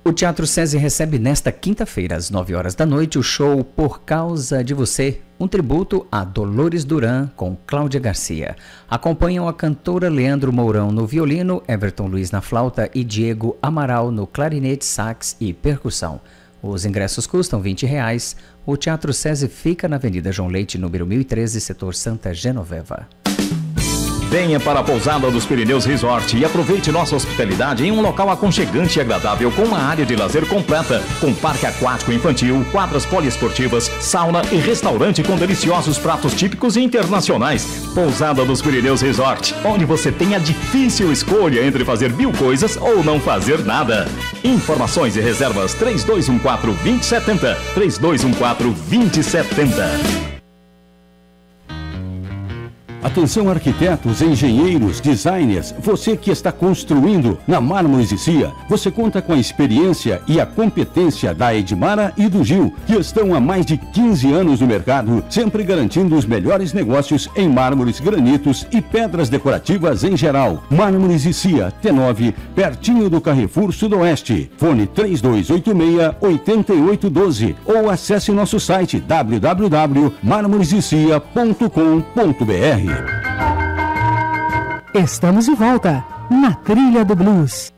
O 0.05 0.13
Teatro 0.13 0.45
SESI 0.45 0.77
recebe 0.77 1.21
nesta 1.21 1.53
quinta-feira, 1.53 2.17
às 2.17 2.31
9 2.31 2.53
horas 2.57 2.75
da 2.75 2.85
noite, 2.85 3.17
o 3.17 3.23
show 3.23 3.63
Por 3.63 4.01
Causa 4.01 4.65
de 4.65 4.75
Você, 4.75 5.21
um 5.39 5.47
tributo 5.47 6.05
a 6.11 6.25
Dolores 6.25 6.85
Duran 6.85 7.29
com 7.37 7.57
Cláudia 7.65 8.01
Garcia. 8.01 8.57
Acompanham 8.91 9.47
a 9.47 9.55
cantora 9.55 10.09
Leandro 10.09 10.53
Mourão 10.53 10.91
no 10.91 11.07
violino, 11.07 11.63
Everton 11.69 12.09
Luiz 12.09 12.33
na 12.33 12.41
flauta 12.41 12.91
e 12.93 13.05
Diego 13.05 13.57
Amaral 13.63 14.11
no 14.11 14.27
clarinete, 14.27 14.85
sax 14.85 15.37
e 15.39 15.53
percussão. 15.53 16.21
Os 16.63 16.85
ingressos 16.85 17.27
custam 17.27 17.61
20 17.61 17.87
reais. 17.87 18.37
O 18.67 18.77
Teatro 18.77 19.13
SESI 19.13 19.49
fica 19.49 19.87
na 19.87 19.97
Avenida 19.97 20.33
João 20.33 20.49
Leite, 20.49 20.77
número 20.77 21.07
1013, 21.07 21.61
setor 21.61 21.95
Santa 21.95 22.35
Genoveva. 22.35 23.07
Venha 24.29 24.61
para 24.61 24.81
a 24.81 24.85
Pousada 24.85 25.31
dos 25.31 25.47
Pirineus 25.47 25.87
Resort 25.87 26.37
e 26.37 26.45
aproveite 26.45 26.93
nossa 26.93 27.17
hospitalidade 27.17 27.87
em 27.87 27.91
um 27.91 28.03
local 28.03 28.29
aconchegante 28.29 28.99
e 28.99 29.01
agradável 29.01 29.51
com 29.51 29.63
uma 29.63 29.79
área 29.79 30.05
de 30.05 30.15
lazer 30.15 30.47
completa, 30.47 31.03
com 31.19 31.33
parque 31.33 31.65
aquático 31.65 32.13
infantil, 32.13 32.63
quadras 32.71 33.07
poliesportivas, 33.07 33.91
sauna 34.01 34.43
e 34.53 34.57
restaurante 34.57 35.23
com 35.23 35.35
deliciosos 35.35 35.97
pratos 35.97 36.35
típicos 36.35 36.77
e 36.77 36.83
internacionais. 36.83 37.89
Pousada 37.95 38.45
dos 38.45 38.61
Pirineus 38.61 39.01
Resort, 39.01 39.55
onde 39.65 39.87
você 39.87 40.13
tem 40.13 40.35
a 40.35 40.39
difícil 40.39 41.11
escolha 41.11 41.65
entre 41.65 41.83
fazer 41.83 42.13
mil 42.13 42.31
coisas 42.33 42.77
ou 42.77 43.03
não 43.03 43.19
fazer 43.19 43.65
nada. 43.65 44.07
Informações 44.45 45.17
e 45.17 45.21
reservas 45.21 45.73
3214 45.73 46.77
2070 46.83 47.55
3214 47.75 48.75
2070. 48.91 50.38
Atenção 53.01 53.49
arquitetos, 53.49 54.21
engenheiros, 54.21 55.01
designers, 55.01 55.73
você 55.79 56.17
que 56.17 56.33
está 56.33 56.51
construindo 56.51 57.39
na 57.47 57.61
Mármores 57.61 58.11
e 58.11 58.19
Cia, 58.19 58.51
você 58.69 58.91
conta 58.91 59.23
com 59.23 59.35
a 59.35 59.39
experiência 59.39 60.21
e 60.27 60.41
a 60.41 60.47
competência 60.47 61.33
da 61.33 61.55
Edmara 61.55 62.13
e 62.17 62.29
do 62.29 62.43
Gil, 62.43 62.75
que 62.87 62.97
estão 62.97 63.33
há 63.35 63.41
mais 63.41 63.65
de 63.65 63.77
15 63.77 64.33
anos 64.33 64.61
no 64.61 64.67
mercado, 64.67 65.23
sempre 65.31 65.63
garantindo 65.63 66.17
os 66.17 66.25
melhores 66.25 66.73
negócios 66.73 67.31
em 67.37 67.49
mármores, 67.49 68.01
granitos 68.01 68.67
e 68.73 68.81
pedras 68.81 69.29
decorativas 69.29 70.03
em 70.03 70.17
geral. 70.17 70.65
Mármores 70.69 71.25
e 71.25 71.33
Cia, 71.33 71.73
T9, 71.81 72.35
pertinho 72.57 73.09
do 73.09 73.21
Carrefour 73.21 73.73
Sudoeste. 73.73 74.51
Fone 74.57 74.89
3286-8812 74.89 77.55
ou 77.65 77.89
acesse 77.89 78.33
nosso 78.33 78.59
site 78.59 78.99
Estamos 84.95 85.47
de 85.47 85.55
volta 85.55 86.05
na 86.31 86.55
Trilha 86.55 87.05
do 87.05 87.15
Blues. 87.15 87.73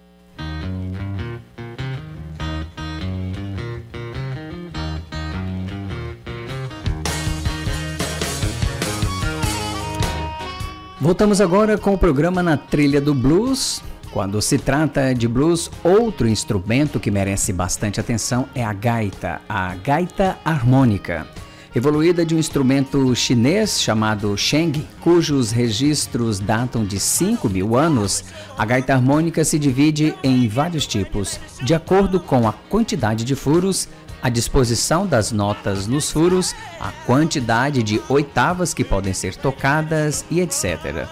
Voltamos 11.01 11.41
agora 11.41 11.79
com 11.79 11.95
o 11.95 11.99
programa 11.99 12.43
Na 12.43 12.57
Trilha 12.57 13.01
do 13.01 13.15
Blues. 13.15 13.83
Quando 14.13 14.43
se 14.43 14.59
trata 14.59 15.15
de 15.15 15.27
blues, 15.27 15.71
outro 15.83 16.29
instrumento 16.29 17.01
que 17.01 17.11
merece 17.11 17.53
bastante 17.53 17.99
atenção 17.99 18.49
é 18.55 18.65
a 18.65 18.73
gaita, 18.73 19.41
a 19.49 19.75
gaita 19.77 20.37
harmônica. 20.45 21.27
Evoluída 21.73 22.27
de 22.27 22.35
um 22.35 22.39
instrumento 22.39 23.15
chinês 23.15 23.81
chamado 23.81 24.37
sheng, 24.37 24.85
cujos 25.01 25.53
registros 25.53 26.41
datam 26.41 26.85
de 26.85 26.99
5 26.99 27.49
mil 27.49 27.77
anos, 27.77 28.25
a 28.59 28.65
gaita 28.65 28.93
harmônica 28.93 29.45
se 29.45 29.57
divide 29.57 30.13
em 30.21 30.49
vários 30.49 30.85
tipos, 30.85 31.39
de 31.63 31.73
acordo 31.73 32.19
com 32.19 32.49
a 32.49 32.53
quantidade 32.53 33.23
de 33.23 33.37
furos, 33.37 33.89
a 34.21 34.29
disposição 34.29 35.07
das 35.07 35.31
notas 35.31 35.87
nos 35.87 36.11
furos, 36.11 36.57
a 36.81 36.91
quantidade 37.07 37.85
de 37.85 38.03
oitavas 38.09 38.75
que 38.75 38.83
podem 38.83 39.15
ser 39.15 39.37
tocadas 39.37 40.25
e 40.29 40.41
etc. 40.41 41.07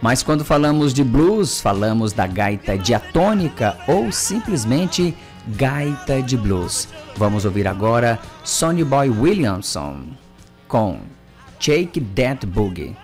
Mas 0.00 0.22
quando 0.22 0.46
falamos 0.46 0.94
de 0.94 1.04
blues, 1.04 1.60
falamos 1.60 2.14
da 2.14 2.26
gaita 2.26 2.78
diatônica 2.78 3.76
ou 3.86 4.10
simplesmente 4.10 5.14
gaita 5.48 6.22
de 6.22 6.36
blues. 6.36 6.88
Vamos 7.16 7.44
ouvir 7.44 7.66
agora 7.66 8.18
Sonny 8.44 8.84
Boy 8.84 9.08
Williamson 9.08 10.08
com 10.68 11.00
Shake 11.58 12.00
That 12.14 12.46
Boogie. 12.46 12.96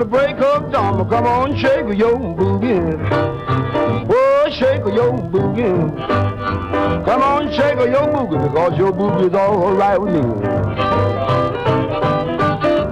The 0.00 0.06
break 0.06 0.36
of 0.36 0.72
dawn. 0.72 1.06
Come 1.10 1.26
on, 1.26 1.54
shake 1.58 1.98
your 1.98 2.16
boogie. 2.16 2.96
Oh, 4.08 4.48
shake 4.50 4.82
your 4.94 5.12
boogie. 5.12 5.94
Come 7.04 7.22
on, 7.22 7.52
shake 7.52 7.76
your 7.76 8.08
boogie 8.08 8.42
because 8.48 8.78
your 8.78 8.92
boogie's 8.92 9.34
all 9.34 9.74
right 9.74 10.00
with 10.00 10.14
me. 10.14 10.20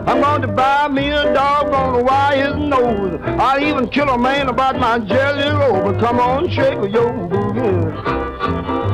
I'm 0.06 0.20
going 0.20 0.42
to 0.42 0.48
buy 0.48 0.88
me 0.88 1.08
a 1.08 1.32
dog, 1.32 1.70
gonna 1.70 2.02
wire 2.02 2.46
his 2.46 2.56
nose. 2.56 3.18
I'll 3.40 3.62
even 3.62 3.88
kill 3.88 4.10
a 4.10 4.18
man 4.18 4.50
about 4.50 4.78
my 4.78 4.98
jelly 4.98 5.48
roll. 5.56 5.90
But 5.90 6.00
come 6.00 6.20
on, 6.20 6.50
shake 6.50 6.74
your 6.92 7.10
boogie. 7.30 8.02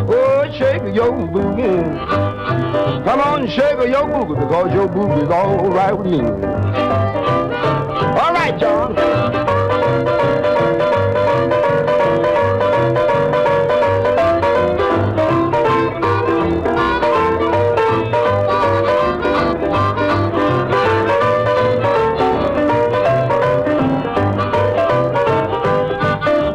Oh, 0.08 0.52
shake 0.56 0.94
your 0.94 1.10
boogie. 1.10 1.82
Come 3.04 3.20
on, 3.20 3.48
shake 3.48 3.78
your 3.88 4.06
boogie 4.06 4.38
because 4.38 4.72
your 4.72 4.86
boogie's 4.86 5.30
all 5.30 5.68
right 5.68 5.92
with 5.92 6.06
me. 6.06 7.13
All 8.16 8.32
right, 8.32 8.56
John. 8.60 8.94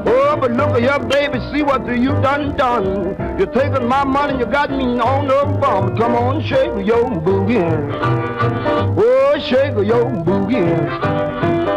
Oh, 0.08 0.38
but 0.39 0.52
look 0.52 0.69
at 0.69 0.82
your 0.82 1.00
baby, 1.10 1.39
see 1.52 1.62
what 1.62 1.86
you 1.88 2.12
done 2.22 2.56
done. 2.56 3.38
You 3.38 3.45
taking 3.48 3.86
my 3.86 4.06
money, 4.06 4.39
you 4.39 4.45
got 4.45 4.72
me 4.72 4.98
on 5.00 5.28
the 5.28 5.58
bum. 5.60 5.98
Come 5.98 6.15
on, 6.15 6.41
shake 6.41 6.86
your 6.86 7.04
boogie. 7.12 7.60
Oh, 8.98 9.38
shake 9.39 9.76
your 9.86 10.06
boogie. 10.24 11.19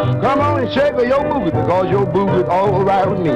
Come 0.03 0.41
on 0.41 0.61
and 0.61 0.73
shake 0.73 0.95
your 0.95 1.21
boogie 1.21 1.53
because 1.53 1.91
your 1.91 2.07
boogie's 2.07 2.49
all 2.49 2.83
right 2.83 3.09
with 3.09 3.21
me. 3.21 3.31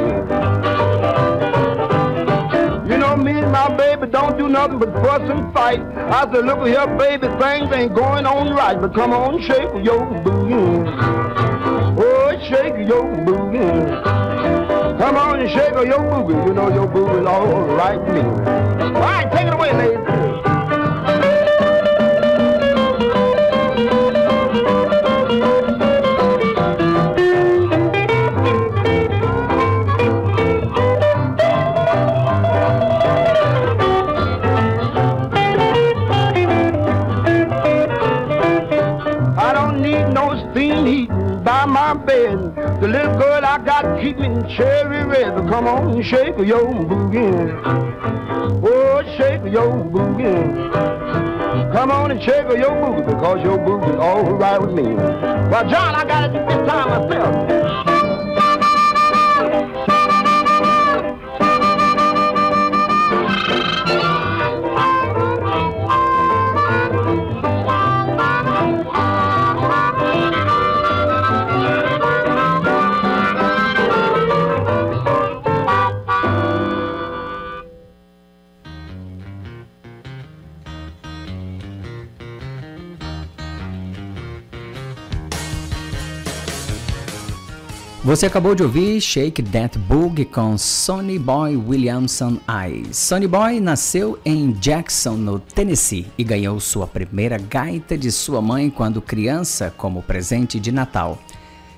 You 2.90 2.98
know 2.98 3.16
me 3.16 3.32
and 3.32 3.52
my 3.52 3.76
baby 3.76 4.06
don't 4.08 4.36
do 4.36 4.48
nothing 4.48 4.78
but 4.80 4.92
fuss 4.94 5.22
and 5.30 5.52
fight. 5.52 5.80
I 5.80 6.26
said, 6.32 6.44
look 6.44 6.66
here, 6.66 6.86
baby, 6.98 7.28
things 7.38 7.72
ain't 7.72 7.94
going 7.94 8.26
on 8.26 8.54
right, 8.54 8.80
but 8.80 8.94
come 8.94 9.12
on, 9.12 9.40
shake 9.42 9.84
your 9.84 10.06
booty. 10.22 10.54
Oh, 11.98 12.38
shake 12.48 12.88
your 12.88 13.14
booty. 13.24 13.58
Come 14.98 15.16
on 15.16 15.40
and 15.40 15.50
shake 15.50 15.74
your 15.86 16.02
booty. 16.22 16.34
You 16.48 16.54
know 16.54 16.72
your 16.72 16.88
booty's 16.88 17.26
all 17.26 17.64
right 17.76 18.00
with 18.00 18.14
me. 18.14 18.20
All 18.22 18.92
right, 18.92 19.30
take 19.32 19.46
it 19.46 19.54
away, 19.54 19.72
ladies. 19.72 20.55
Cherry 44.54 45.04
red. 45.04 45.34
But 45.34 45.48
come 45.48 45.66
on, 45.66 45.92
and 45.92 46.04
shake 46.04 46.36
your 46.38 46.64
boogie. 46.64 47.62
Oh, 48.62 49.02
shake 49.16 49.52
your 49.52 49.72
boogie. 49.84 51.06
Come 51.72 51.90
on 51.90 52.10
and 52.10 52.22
shake 52.22 52.48
your 52.58 52.70
boogie 52.70 53.06
because 53.06 53.42
your 53.42 53.58
boogie's 53.58 53.98
all 53.98 54.34
right 54.34 54.60
with 54.60 54.72
me. 54.72 54.94
Well, 54.94 55.68
John, 55.68 55.94
I 55.94 56.04
got 56.04 56.34
it 56.34 56.48
this 56.48 56.68
time 56.68 57.08
myself. 57.08 57.65
Você 88.06 88.26
acabou 88.26 88.54
de 88.54 88.62
ouvir 88.62 89.00
Shake 89.00 89.42
That 89.42 89.76
Boogie 89.80 90.24
com 90.24 90.56
Sonny 90.56 91.18
Boy 91.18 91.56
Williamson 91.56 92.38
Eyes. 92.48 92.96
Sonny 92.96 93.26
Boy 93.26 93.58
nasceu 93.58 94.16
em 94.24 94.52
Jackson, 94.52 95.14
no 95.14 95.40
Tennessee, 95.40 96.06
e 96.16 96.22
ganhou 96.22 96.60
sua 96.60 96.86
primeira 96.86 97.36
gaita 97.36 97.98
de 97.98 98.12
sua 98.12 98.40
mãe 98.40 98.70
quando 98.70 99.02
criança 99.02 99.74
como 99.76 100.04
presente 100.04 100.60
de 100.60 100.70
Natal. 100.70 101.18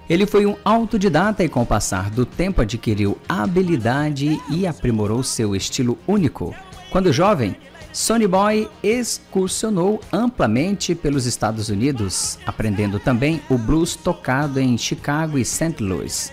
Ele 0.07 0.27
foi 0.27 0.45
um 0.45 0.55
autodidata 0.67 1.43
e 1.43 1.49
com 1.49 1.62
o 1.62 1.67
passar 1.67 2.11
do 2.11 2.27
tempo 2.27 2.61
adquiriu 2.61 3.17
habilidade 3.27 4.38
e 4.51 4.67
aprimorou 4.67 5.23
seu 5.23 5.57
estilo 5.57 5.97
único. 6.07 6.55
Quando 6.91 7.11
jovem, 7.11 7.57
Sonny 7.92 8.27
Boy 8.27 8.68
excursionou 8.83 10.01
amplamente 10.12 10.94
pelos 10.94 11.27
Estados 11.27 11.68
Unidos, 11.68 12.38
aprendendo 12.46 13.01
também 13.01 13.40
o 13.48 13.57
blues 13.57 13.96
tocado 13.96 14.61
em 14.61 14.77
Chicago 14.77 15.38
e 15.38 15.44
St. 15.44 15.83
Louis. 15.83 16.33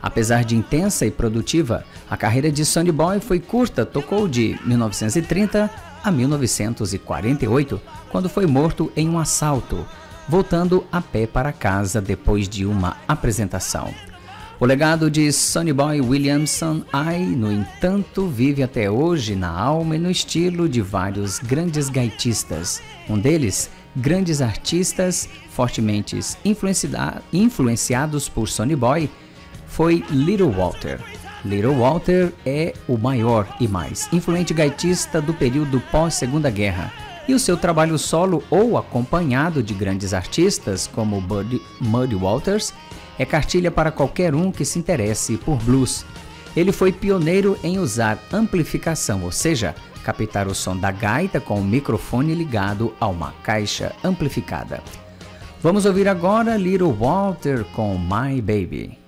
Apesar 0.00 0.44
de 0.44 0.56
intensa 0.56 1.04
e 1.04 1.10
produtiva, 1.10 1.84
a 2.08 2.16
carreira 2.16 2.50
de 2.50 2.64
Sonny 2.64 2.92
Boy 2.92 3.20
foi 3.20 3.40
curta, 3.40 3.84
tocou 3.84 4.26
de 4.28 4.58
1930 4.64 5.70
a 6.02 6.10
1948, 6.10 7.80
quando 8.10 8.28
foi 8.28 8.46
morto 8.46 8.90
em 8.96 9.08
um 9.08 9.18
assalto, 9.18 9.86
voltando 10.28 10.84
a 10.90 11.00
pé 11.00 11.26
para 11.26 11.52
casa 11.52 12.00
depois 12.00 12.48
de 12.48 12.64
uma 12.64 12.96
apresentação. 13.06 13.92
O 14.62 14.64
legado 14.64 15.10
de 15.10 15.32
Sonny 15.32 15.72
Boy 15.72 16.00
Williamson 16.00 16.84
I, 16.94 17.18
no 17.18 17.50
entanto, 17.50 18.28
vive 18.28 18.62
até 18.62 18.88
hoje 18.88 19.34
na 19.34 19.50
alma 19.50 19.96
e 19.96 19.98
no 19.98 20.08
estilo 20.08 20.68
de 20.68 20.80
vários 20.80 21.40
grandes 21.40 21.88
gaitistas. 21.88 22.80
Um 23.10 23.18
deles, 23.18 23.68
grandes 23.96 24.40
artistas 24.40 25.28
fortemente 25.50 26.16
influenciados 27.32 28.28
por 28.28 28.48
Sonny 28.48 28.76
Boy, 28.76 29.10
foi 29.66 30.04
Little 30.08 30.52
Walter. 30.52 31.00
Little 31.44 31.74
Walter 31.74 32.32
é 32.46 32.72
o 32.86 32.96
maior 32.96 33.56
e 33.58 33.66
mais 33.66 34.08
influente 34.12 34.54
gaitista 34.54 35.20
do 35.20 35.34
período 35.34 35.80
pós-Segunda 35.90 36.50
Guerra. 36.50 36.92
E 37.26 37.34
o 37.34 37.38
seu 37.38 37.56
trabalho 37.56 37.98
solo 37.98 38.44
ou 38.48 38.78
acompanhado 38.78 39.60
de 39.60 39.74
grandes 39.74 40.14
artistas 40.14 40.86
como 40.86 41.20
Buddy, 41.20 41.60
Muddy 41.80 42.14
Walters 42.14 42.72
é 43.18 43.24
cartilha 43.24 43.70
para 43.70 43.90
qualquer 43.90 44.34
um 44.34 44.50
que 44.50 44.64
se 44.64 44.78
interesse 44.78 45.36
por 45.36 45.56
blues. 45.62 46.04
Ele 46.56 46.72
foi 46.72 46.92
pioneiro 46.92 47.58
em 47.62 47.78
usar 47.78 48.18
amplificação, 48.32 49.22
ou 49.24 49.32
seja, 49.32 49.74
captar 50.02 50.46
o 50.48 50.54
som 50.54 50.76
da 50.76 50.90
gaita 50.90 51.40
com 51.40 51.60
o 51.60 51.64
microfone 51.64 52.34
ligado 52.34 52.94
a 53.00 53.06
uma 53.06 53.32
caixa 53.42 53.94
amplificada. 54.04 54.82
Vamos 55.62 55.86
ouvir 55.86 56.08
agora 56.08 56.56
Little 56.56 56.92
Walter 56.92 57.64
com 57.72 57.96
My 57.96 58.40
Baby. 58.40 59.01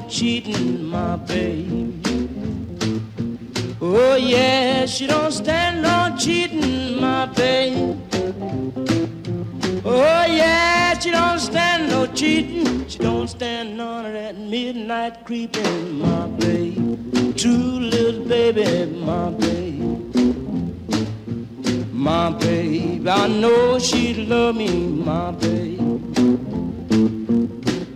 No 0.00 0.08
cheating, 0.08 0.84
my 0.84 1.16
babe. 1.16 2.06
Oh 3.80 4.16
yeah, 4.16 4.84
she 4.84 5.06
don't 5.06 5.32
stand 5.32 5.82
no 5.82 6.14
cheating, 6.18 7.00
my 7.00 7.24
babe. 7.26 7.96
Oh 9.84 10.24
yeah, 10.28 10.98
she 10.98 11.10
don't 11.10 11.38
stand 11.38 11.88
no 11.88 12.06
cheating. 12.08 12.86
She 12.88 12.98
don't 12.98 13.28
stand 13.28 13.78
none 13.78 14.04
of 14.06 14.12
that 14.12 14.36
midnight 14.36 15.24
creeping, 15.24 15.98
my 15.98 16.26
babe. 16.40 17.34
True 17.36 17.80
little 17.94 18.24
baby, 18.26 18.92
my 19.00 19.30
babe. 19.30 20.14
My 21.92 22.30
babe, 22.32 23.08
I 23.08 23.28
know 23.28 23.78
she 23.78 24.26
love 24.26 24.56
me, 24.56 24.70
my 24.88 25.30
babe. 25.30 26.65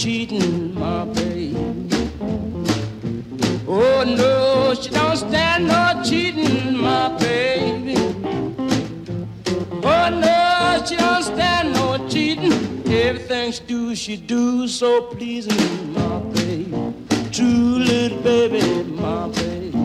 Cheating, 0.00 0.74
my 0.74 1.04
baby. 1.04 1.54
Oh 3.68 4.02
no, 4.02 4.74
she 4.74 4.88
don't 4.88 5.16
stand 5.16 5.68
no 5.68 6.02
cheating, 6.02 6.76
my 6.78 7.08
baby. 7.18 7.96
Oh 9.82 10.08
no, 10.08 10.82
she 10.86 10.96
don't 10.96 11.22
stand 11.22 11.74
no 11.74 12.08
cheating. 12.08 12.52
Everything 12.90 13.52
she 13.52 13.62
do, 13.66 13.94
she 13.94 14.16
do 14.16 14.66
so 14.66 15.02
pleasing, 15.02 15.92
my 15.92 16.18
baby. 16.34 16.94
True 17.30 17.78
little 17.90 18.22
baby, 18.22 18.82
my 18.90 19.28
baby. 19.28 19.76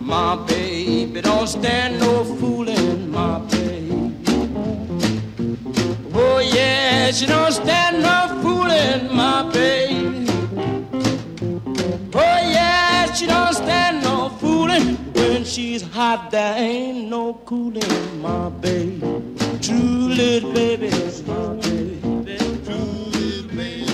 My 0.00 0.36
baby 0.46 1.20
don't 1.20 1.46
stand 1.46 2.00
no 2.00 2.24
fooling, 2.24 3.10
my 3.10 3.38
baby. 3.40 3.57
That 7.08 7.14
she 7.14 7.24
don't 7.24 7.52
stand 7.52 8.02
no 8.02 8.38
fooling, 8.42 9.16
my 9.16 9.50
baby. 9.50 10.26
Oh, 12.12 12.40
yeah, 12.52 13.10
she 13.14 13.24
don't 13.24 13.54
stand 13.54 14.02
no 14.02 14.28
fooling. 14.28 14.96
When 15.14 15.42
she's 15.42 15.80
hot, 15.80 16.30
there 16.30 16.58
ain't 16.58 17.08
no 17.08 17.32
cooling, 17.46 18.20
my 18.20 18.50
baby. 18.50 19.00
True 19.62 20.08
little 20.20 20.52
baby, 20.52 20.90
my 21.26 21.54
baby. 21.62 22.02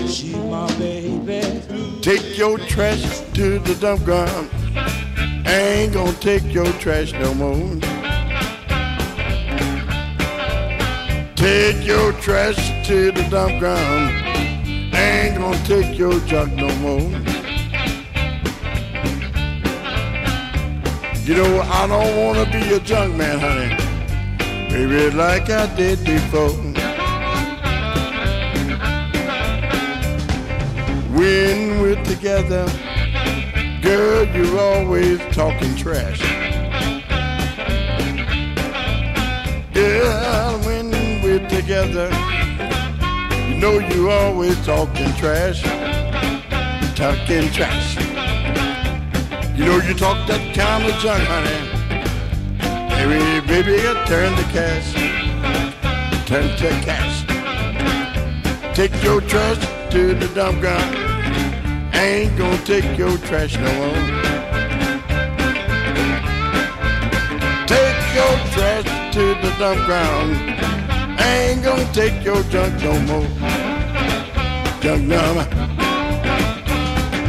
She's 0.09 0.35
my 0.35 0.67
baby. 0.77 2.01
Take 2.03 2.37
your 2.37 2.59
trash 2.59 3.21
to 3.35 3.61
the 3.61 3.77
dump 3.81 4.03
ground. 4.03 4.51
I 5.47 5.55
ain't 5.55 5.95
gonna 5.95 6.12
take 6.15 6.53
your 6.53 6.73
trash 6.83 7.12
no 7.12 7.33
more. 7.35 8.03
Take 11.45 11.84
your 11.84 12.14
trash 12.22 12.57
to 12.86 13.12
the 13.12 13.22
dump 13.28 13.59
ground. 13.59 14.14
Ain't 14.95 15.36
gonna 15.36 15.62
take 15.64 15.99
your 15.99 16.18
junk 16.20 16.55
no 16.55 16.74
more. 16.76 17.11
You 21.26 21.34
know, 21.34 21.61
I 21.61 21.86
don't 21.86 22.16
wanna 22.16 22.47
be 22.51 22.72
a 22.72 22.80
junk 22.80 23.16
man, 23.16 23.38
honey. 23.38 23.76
Baby, 24.70 25.14
like 25.14 25.51
I 25.51 25.66
did 25.76 26.03
before. 26.03 26.49
When 31.12 31.82
we're 31.82 32.03
together, 32.05 32.64
girl, 33.82 34.24
you're 34.34 34.59
always 34.59 35.20
talking 35.36 35.76
trash. 35.76 36.22
Girl, 39.74 40.24
together, 41.65 42.11
you 43.49 43.57
know 43.57 43.79
you 43.79 44.11
always 44.11 44.55
talking 44.67 45.11
trash. 45.15 45.62
Talking 46.95 47.51
trash. 47.53 47.97
You 49.57 49.65
know 49.65 49.79
you 49.79 49.95
talk 49.95 50.29
that 50.29 50.55
kind 50.55 50.85
of 50.85 50.95
junk, 51.01 51.25
honey. 51.25 51.61
Baby, 52.91 53.47
baby, 53.47 53.83
turn 54.07 54.37
to 54.37 54.45
cash. 54.53 54.93
Turn 56.27 56.55
to 56.59 56.69
cash. 56.85 57.25
Take 58.77 59.03
your 59.03 59.23
trash 59.23 59.59
to 59.91 60.15
the 60.15 60.29
dump 60.35 60.61
ground. 60.61 60.95
Ain't 61.95 62.37
gonna 62.37 62.59
take 62.67 62.99
your 62.99 63.17
trash 63.19 63.57
no 63.57 63.73
more. 63.81 64.05
Take 67.67 68.01
your 68.19 68.35
trash 68.53 69.15
to 69.15 69.35
the 69.41 69.55
dump 69.59 69.87
ground. 69.87 70.84
I 71.19 71.49
ain't 71.49 71.62
gonna 71.62 71.93
take 71.93 72.25
your 72.25 72.43
junk 72.45 72.83
no 72.83 72.93
more. 73.01 73.27
Junk 74.81 75.03
number. 75.05 75.47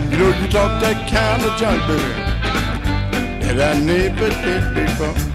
You 0.09 0.17
know 0.17 0.29
you 0.39 0.47
talk 0.47 0.81
that 0.81 1.07
kind 1.09 1.43
of 1.43 1.57
junk, 1.59 1.81
baby, 1.87 3.45
that 3.45 3.75
I 3.75 3.79
never 3.79 4.29
did 4.29 4.75
before. 4.75 5.34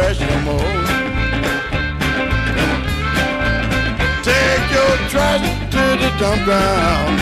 Trash 0.00 0.20
no 0.20 0.36
more. 0.48 0.74
Take 4.28 4.66
your 4.76 4.92
trash 5.12 5.44
to 5.74 5.82
the 6.02 6.10
dump 6.20 6.40
ground. 6.46 7.16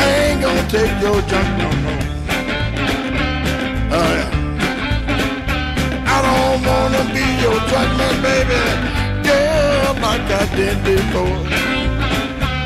Ain't 0.00 0.40
gonna 0.40 0.66
take 0.76 0.94
your 1.04 1.20
junk 1.30 1.48
no 1.62 1.68
more. 1.84 2.06
Oh, 3.98 4.10
yeah. 4.18 4.30
I 6.14 6.18
don't 6.26 6.60
wanna 6.70 7.02
be 7.16 7.24
your 7.44 7.58
junk 7.70 7.90
man, 7.98 8.16
baby. 8.28 8.62
Yeah, 9.28 10.04
like 10.04 10.28
I 10.40 10.44
did 10.58 10.78
before. 10.88 11.40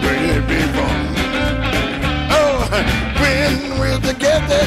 Way 0.04 0.38
before. 0.52 0.98
Oh, 2.38 2.56
when 3.20 3.52
we're 3.80 4.02
together, 4.11 4.64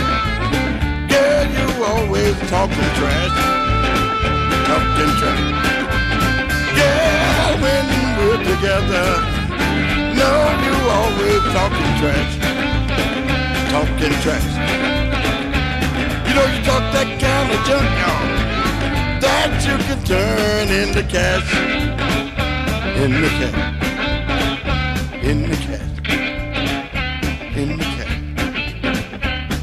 girl, 1.11 1.45
you 1.57 1.67
always 1.91 2.35
talking 2.49 2.89
trash. 2.99 3.70
Talking 4.71 5.13
trash. 5.19 5.43
Yeah, 6.79 7.59
when 7.63 7.85
we're 8.17 8.41
together, 8.51 9.07
no, 10.15 10.31
you 10.65 10.75
always 10.97 11.43
talking 11.51 11.91
trash. 11.99 12.33
Talking 13.69 14.15
trash. 14.23 14.51
You 16.25 16.33
know 16.35 16.47
you 16.53 16.59
talk 16.63 16.83
that 16.95 17.09
kind 17.19 17.47
of 17.51 17.59
junk, 17.67 17.89
y'all, 17.99 18.27
that 19.19 19.51
you 19.67 19.75
can 19.87 19.99
turn 20.05 20.67
into 20.69 21.03
cash. 21.03 21.49
In 22.95 23.11
the 23.11 23.29
cash. 23.39 23.59
In 25.21 25.37
the 25.49 25.57
cash. 25.67 25.93
In 27.57 27.69
the 27.77 27.83
cash. 27.83 28.15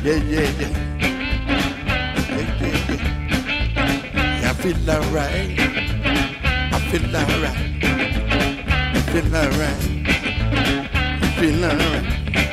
Yeah, 0.05 0.21
yeah. 0.29 0.49
Yeah, 0.61 0.78
feel 4.75 4.91
alright. 4.91 5.59
I 5.59 6.79
feel 6.91 7.17
alright. 7.17 7.57
I 7.83 9.01
feel 9.13 9.35
alright. 9.35 9.83
I 11.23 11.29
feel 11.41 11.65
alright. 11.65 12.48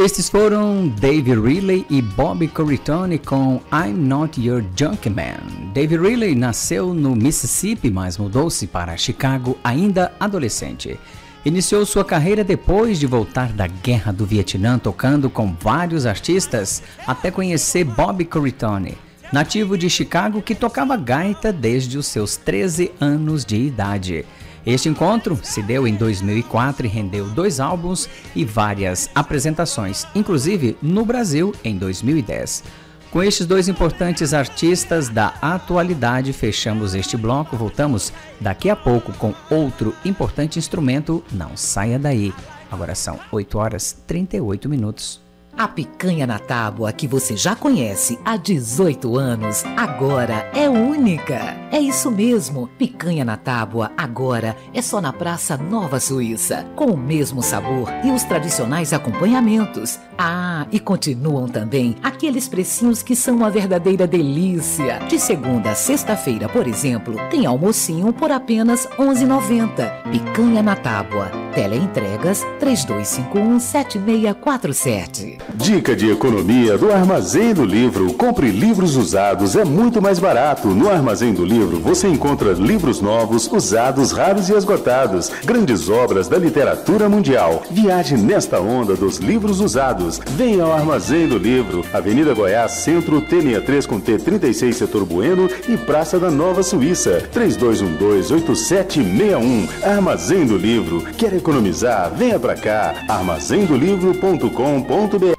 Estes 0.00 0.30
foram 0.30 0.88
Dave 0.88 1.34
Riley 1.34 1.84
e 1.90 2.00
Bobby 2.00 2.48
Corritone 2.48 3.18
com 3.18 3.60
I'm 3.70 3.92
Not 3.92 4.40
Your 4.40 4.64
Junk 4.74 5.10
Man. 5.10 5.72
Dave 5.74 5.98
Riley 5.98 6.34
nasceu 6.34 6.94
no 6.94 7.14
Mississippi, 7.14 7.90
mas 7.90 8.16
mudou-se 8.16 8.66
para 8.66 8.96
Chicago 8.96 9.58
ainda 9.62 10.10
adolescente. 10.18 10.98
Iniciou 11.44 11.84
sua 11.84 12.02
carreira 12.02 12.42
depois 12.42 12.98
de 12.98 13.06
voltar 13.06 13.52
da 13.52 13.66
Guerra 13.66 14.10
do 14.10 14.24
Vietnã, 14.24 14.78
tocando 14.78 15.28
com 15.28 15.54
vários 15.60 16.06
artistas, 16.06 16.82
até 17.06 17.30
conhecer 17.30 17.84
Bobby 17.84 18.24
Corritone, 18.24 18.96
nativo 19.30 19.76
de 19.76 19.90
Chicago 19.90 20.40
que 20.40 20.54
tocava 20.54 20.96
gaita 20.96 21.52
desde 21.52 21.98
os 21.98 22.06
seus 22.06 22.38
13 22.38 22.90
anos 22.98 23.44
de 23.44 23.56
idade. 23.56 24.24
Este 24.64 24.88
encontro 24.88 25.38
se 25.42 25.62
deu 25.62 25.86
em 25.86 25.94
2004 25.94 26.86
e 26.86 26.88
rendeu 26.88 27.28
dois 27.28 27.60
álbuns 27.60 28.08
e 28.34 28.44
várias 28.44 29.10
apresentações, 29.14 30.06
inclusive 30.14 30.76
no 30.82 31.04
Brasil 31.04 31.54
em 31.64 31.76
2010. 31.76 32.62
Com 33.10 33.22
estes 33.22 33.44
dois 33.44 33.68
importantes 33.68 34.32
artistas 34.32 35.08
da 35.08 35.34
atualidade, 35.42 36.32
fechamos 36.32 36.94
este 36.94 37.16
bloco. 37.16 37.56
Voltamos 37.56 38.12
daqui 38.40 38.70
a 38.70 38.76
pouco 38.76 39.12
com 39.14 39.34
outro 39.50 39.92
importante 40.04 40.60
instrumento. 40.60 41.24
Não 41.32 41.56
saia 41.56 41.98
daí. 41.98 42.32
Agora 42.70 42.94
são 42.94 43.18
8 43.32 43.58
horas 43.58 43.96
38 44.06 44.68
minutos. 44.68 45.29
A 45.60 45.68
picanha 45.68 46.26
na 46.26 46.38
tábua 46.38 46.90
que 46.90 47.06
você 47.06 47.36
já 47.36 47.54
conhece 47.54 48.18
há 48.24 48.38
18 48.38 49.18
anos, 49.18 49.62
agora 49.76 50.50
é 50.54 50.66
única. 50.70 51.54
É 51.70 51.78
isso 51.78 52.10
mesmo, 52.10 52.66
picanha 52.78 53.26
na 53.26 53.36
tábua 53.36 53.92
agora 53.94 54.56
é 54.72 54.80
só 54.80 55.02
na 55.02 55.12
Praça 55.12 55.58
Nova 55.58 56.00
Suíça, 56.00 56.66
com 56.74 56.86
o 56.86 56.96
mesmo 56.96 57.42
sabor 57.42 57.90
e 58.02 58.10
os 58.10 58.24
tradicionais 58.24 58.94
acompanhamentos. 58.94 60.00
Ah, 60.22 60.66
e 60.70 60.78
continuam 60.78 61.48
também 61.48 61.96
aqueles 62.02 62.46
precinhos 62.46 63.02
que 63.02 63.16
são 63.16 63.36
uma 63.36 63.48
verdadeira 63.48 64.06
delícia. 64.06 64.98
De 65.08 65.18
segunda 65.18 65.70
a 65.70 65.74
sexta-feira, 65.74 66.46
por 66.46 66.68
exemplo, 66.68 67.16
tem 67.30 67.46
almocinho 67.46 68.12
por 68.12 68.30
apenas 68.30 68.84
R$ 68.84 69.02
11,90. 69.02 70.10
Picanha 70.10 70.62
na 70.62 70.76
tábua. 70.76 71.30
Teleentregas 71.54 72.46
3251 72.60 73.58
7647. 73.58 75.38
Dica 75.54 75.96
de 75.96 76.10
economia 76.10 76.76
do 76.76 76.92
Armazém 76.92 77.54
do 77.54 77.64
Livro. 77.64 78.12
Compre 78.12 78.50
livros 78.50 78.96
usados, 78.96 79.56
é 79.56 79.64
muito 79.64 80.02
mais 80.02 80.18
barato. 80.18 80.68
No 80.68 80.90
Armazém 80.90 81.32
do 81.32 81.46
Livro 81.46 81.80
você 81.80 82.06
encontra 82.06 82.52
livros 82.52 83.00
novos, 83.00 83.50
usados, 83.50 84.12
raros 84.12 84.50
e 84.50 84.54
esgotados. 84.54 85.30
Grandes 85.44 85.88
obras 85.88 86.28
da 86.28 86.36
literatura 86.36 87.08
mundial. 87.08 87.62
Viaje 87.70 88.18
nesta 88.18 88.60
onda 88.60 88.94
dos 88.94 89.16
livros 89.16 89.60
usados. 89.60 90.09
Venha 90.18 90.64
ao 90.64 90.72
Armazém 90.72 91.28
do 91.28 91.38
Livro. 91.38 91.84
Avenida 91.92 92.34
Goiás, 92.34 92.72
Centro, 92.72 93.20
T63 93.22 93.86
com 93.86 94.00
T36, 94.00 94.72
Setor 94.72 95.04
Bueno 95.04 95.48
e 95.68 95.76
Praça 95.76 96.18
da 96.18 96.30
Nova 96.30 96.62
Suíça. 96.62 97.28
3212-8761. 97.32 99.68
Armazém 99.84 100.46
do 100.46 100.56
Livro. 100.56 101.02
Quer 101.16 101.34
economizar? 101.34 102.10
Venha 102.14 102.38
pra 102.38 102.54
cá. 102.54 102.94
armazendolivro.com.br 103.08 105.34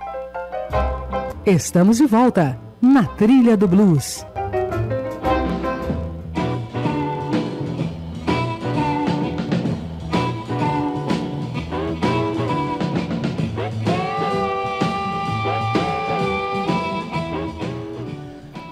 Estamos 1.46 1.98
de 1.98 2.06
volta 2.06 2.58
na 2.82 3.04
Trilha 3.04 3.58
do 3.58 3.68
Blues. 3.68 4.26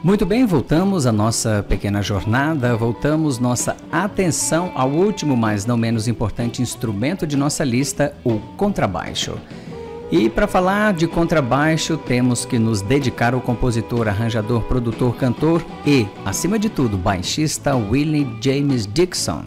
Muito 0.10 0.26
bem, 0.26 0.44
voltamos 0.44 1.06
à 1.06 1.12
nossa 1.12 1.64
pequena 1.70 2.02
jornada, 2.02 2.76
voltamos 2.76 3.38
nossa 3.38 3.78
atenção 3.92 4.72
ao 4.74 4.90
último, 4.90 5.38
mas 5.38 5.68
não 5.68 5.78
menos 5.78 6.08
importante 6.08 6.64
instrumento 6.64 7.28
de 7.28 7.38
nossa 7.38 7.64
lista, 7.64 8.16
o 8.24 8.40
contrabaixo. 8.58 9.38
E 10.12 10.28
para 10.28 10.48
falar 10.48 10.94
de 10.94 11.06
contrabaixo, 11.06 11.96
temos 11.96 12.44
que 12.44 12.58
nos 12.58 12.82
dedicar 12.82 13.36
ao 13.36 13.40
compositor, 13.40 14.08
arranjador, 14.08 14.64
produtor, 14.64 15.16
cantor 15.16 15.64
e, 15.86 16.08
acima 16.26 16.58
de 16.58 16.70
tudo, 16.70 16.98
baixista 16.98 17.76
Willie 17.76 18.36
James 18.42 18.88
Dixon. 18.88 19.44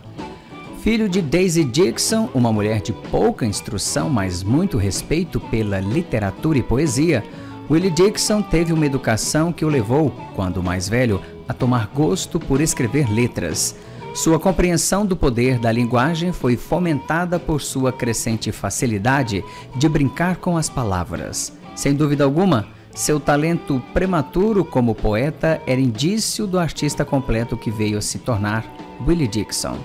Filho 0.80 1.08
de 1.08 1.20
Daisy 1.20 1.64
Dixon, 1.64 2.28
uma 2.32 2.52
mulher 2.52 2.80
de 2.80 2.92
pouca 2.92 3.44
instrução, 3.44 4.08
mas 4.08 4.44
muito 4.44 4.78
respeito 4.78 5.40
pela 5.40 5.80
literatura 5.80 6.58
e 6.58 6.62
poesia, 6.62 7.24
Willie 7.70 7.90
Dixon 7.90 8.42
teve 8.42 8.72
uma 8.72 8.84
educação 8.84 9.52
que 9.52 9.64
o 9.64 9.68
levou, 9.68 10.10
quando 10.34 10.62
mais 10.62 10.88
velho, 10.88 11.22
a 11.48 11.54
tomar 11.54 11.86
gosto 11.94 12.38
por 12.38 12.60
escrever 12.60 13.08
letras. 13.10 13.76
Sua 14.14 14.38
compreensão 14.38 15.06
do 15.06 15.16
poder 15.16 15.58
da 15.58 15.72
linguagem 15.72 16.32
foi 16.32 16.56
fomentada 16.56 17.38
por 17.38 17.62
sua 17.62 17.92
crescente 17.92 18.52
facilidade 18.52 19.44
de 19.76 19.88
brincar 19.88 20.36
com 20.36 20.56
as 20.56 20.68
palavras. 20.68 21.56
Sem 21.74 21.94
dúvida 21.94 22.24
alguma, 22.24 22.66
seu 22.94 23.18
talento 23.18 23.82
prematuro 23.94 24.64
como 24.64 24.94
poeta 24.94 25.62
era 25.66 25.80
indício 25.80 26.46
do 26.46 26.58
artista 26.58 27.06
completo 27.06 27.56
que 27.56 27.70
veio 27.70 27.96
a 27.96 28.02
se 28.02 28.18
tornar 28.18 28.66
Willie 29.06 29.28
Dixon. 29.28 29.78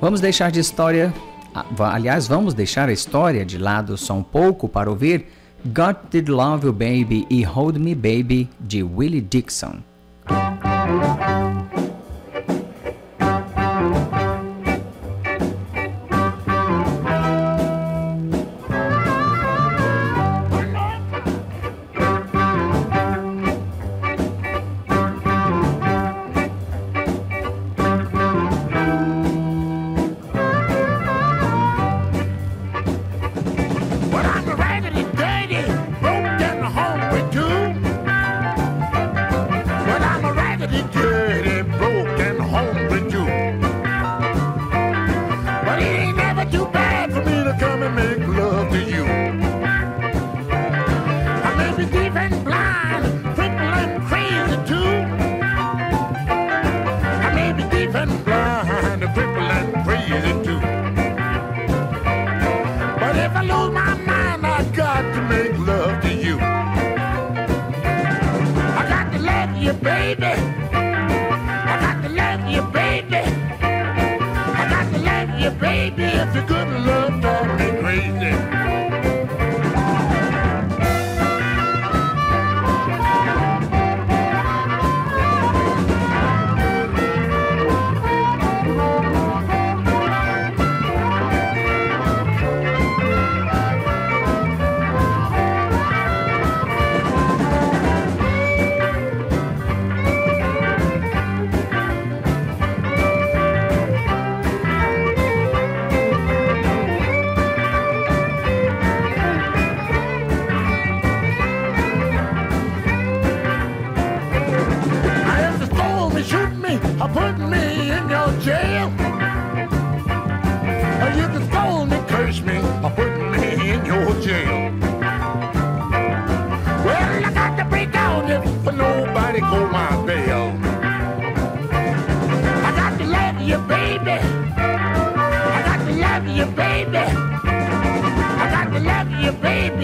Vamos 0.00 0.20
deixar 0.20 0.50
de 0.50 0.58
história, 0.58 1.14
aliás, 1.78 2.26
vamos 2.26 2.54
deixar 2.54 2.88
a 2.88 2.92
história 2.92 3.44
de 3.44 3.58
lado 3.58 3.96
só 3.96 4.14
um 4.14 4.24
pouco 4.24 4.68
para 4.68 4.90
ouvir 4.90 5.26
God 5.70 6.10
Did 6.10 6.28
Love 6.28 6.64
You 6.64 6.72
Baby 6.72 7.24
e 7.30 7.42
Hold 7.42 7.78
Me 7.78 7.94
Baby 7.94 8.48
de 8.58 8.82
Willie 8.82 9.20
Dixon. 9.20 9.84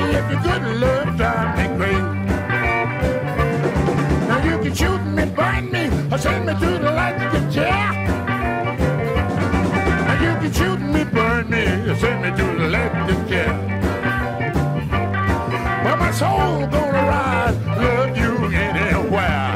if 0.00 0.30
you 0.30 0.38
couldn't 0.38 0.80
love 0.80 1.16
Johnny 1.16 1.66
Green. 1.76 2.04
Now 4.28 4.44
you 4.44 4.58
can 4.62 4.74
shoot 4.74 5.02
me, 5.16 5.24
bind 5.26 5.72
me, 5.72 5.90
send 6.18 6.46
me 6.46 6.52
to 6.54 6.78
the 6.78 6.88
electric 6.88 7.50
chair. 7.52 7.92
Now 10.06 10.16
you 10.22 10.32
can 10.40 10.52
shoot 10.52 10.80
me, 10.80 11.04
burn 11.04 11.50
me, 11.50 11.64
send 11.98 12.22
me 12.22 12.30
to 12.30 12.44
the 12.58 12.64
electric 12.64 13.28
chair. 13.28 13.52
But 15.84 15.98
my 15.98 16.10
soul 16.10 16.66
gonna 16.66 17.02
rise, 17.12 17.56
love 17.78 18.16
you 18.16 18.32
anywhere. 18.54 19.48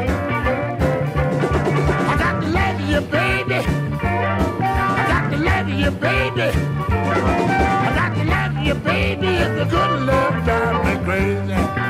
I 2.11 2.17
got 2.19 2.41
to 2.41 2.47
love 2.49 2.81
you, 2.91 3.01
baby. 3.01 3.61
I 4.75 5.05
got 5.13 5.31
to 5.31 5.37
love 5.37 5.69
you, 5.69 5.91
baby. 5.91 6.49
I 7.85 7.93
got 7.95 8.15
to 8.17 8.25
baby, 9.03 9.27
if 9.27 9.59
the 9.59 9.65
good 9.65 10.03
love 10.07 10.45
drives 10.45 10.81
me 10.87 11.05
crazy. 11.05 11.82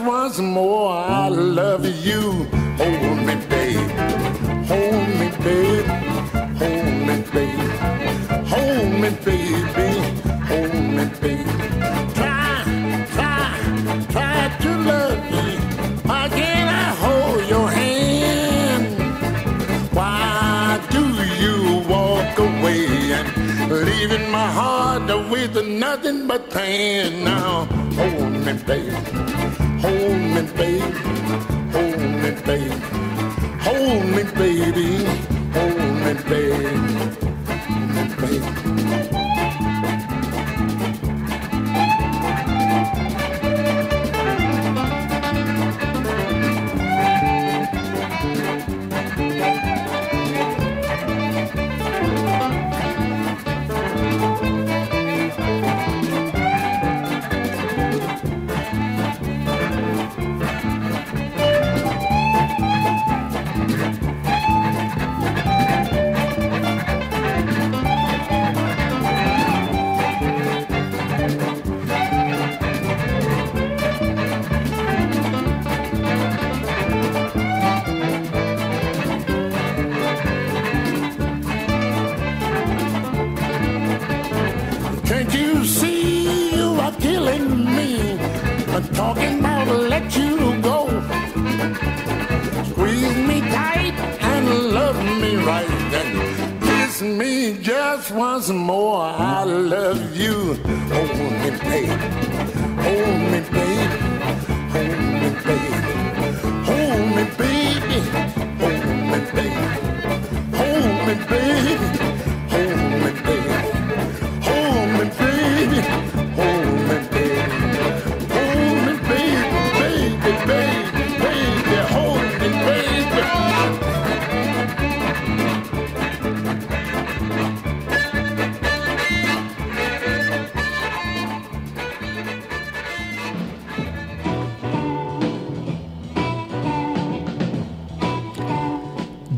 once, 0.00 0.38
once 0.38 0.38
more. 0.38 0.92
I 0.92 1.28
love 1.28 1.84
you. 2.04 2.46
Hold 2.78 3.18
me, 3.26 3.34
babe. 3.48 3.90
Hold 4.70 5.08
me, 5.18 5.28
babe. 5.44 5.86
Hold 6.60 6.86
me, 7.06 7.16
babe. 7.32 7.70
Hold 8.52 8.92
me, 9.00 9.10
baby. 9.24 9.92
Hold 10.48 10.74
me, 10.96 11.04
babe. 11.20 11.46
Try, 12.14 12.62
try, 13.14 13.42
try 14.10 14.56
to 14.60 14.70
love 14.90 15.22
me. 15.30 15.56
Why 16.08 16.28
can't 16.28 16.70
I 16.70 16.88
hold 17.04 17.48
your 17.48 17.68
hand? 17.68 18.86
Why 19.92 20.80
do 20.90 21.04
you 21.42 21.88
walk 21.88 22.38
away 22.38 23.12
and 23.12 23.70
leaving 23.70 24.30
my 24.30 24.46
heart 24.46 25.30
with 25.30 25.56
nothing 25.66 26.26
but 26.26 26.50
pain 26.50 27.24
now? 27.24 27.68
hold 28.00 28.32
me, 28.32 28.52
baby 28.66 29.69
me, 30.34 30.42
baby. 30.56 30.80
Hold 31.72 31.98
me, 32.22 32.30
baby. 32.46 32.70
Hold 33.64 34.04
me, 34.14 34.22
baby. 34.38 35.04
Hold 35.54 35.78
me, 36.04 36.14
baby. 36.28 36.99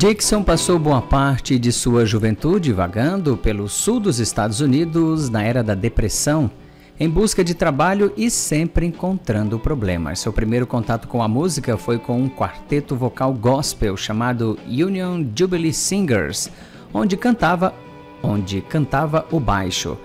Dixon 0.03 0.43
passou 0.43 0.77
boa 0.77 1.01
parte 1.01 1.57
de 1.57 1.71
sua 1.71 2.05
juventude 2.05 2.73
vagando 2.73 3.37
pelo 3.37 3.69
sul 3.69 4.01
dos 4.01 4.19
Estados 4.19 4.59
Unidos 4.59 5.29
na 5.29 5.41
era 5.41 5.63
da 5.63 5.73
Depressão, 5.73 6.51
em 6.99 7.09
busca 7.09 7.41
de 7.41 7.53
trabalho 7.53 8.11
e 8.17 8.29
sempre 8.29 8.85
encontrando 8.85 9.57
problemas. 9.57 10.19
Seu 10.19 10.33
primeiro 10.33 10.67
contato 10.67 11.07
com 11.07 11.23
a 11.23 11.27
música 11.29 11.77
foi 11.77 11.97
com 11.97 12.21
um 12.21 12.27
quarteto 12.27 12.97
vocal 12.97 13.33
gospel 13.33 13.95
chamado 13.95 14.59
Union 14.67 15.25
Jubilee 15.33 15.71
Singers, 15.71 16.49
onde 16.93 17.15
cantava, 17.15 17.73
onde 18.21 18.59
cantava 18.59 19.25
o 19.31 19.39
baixo. 19.39 19.97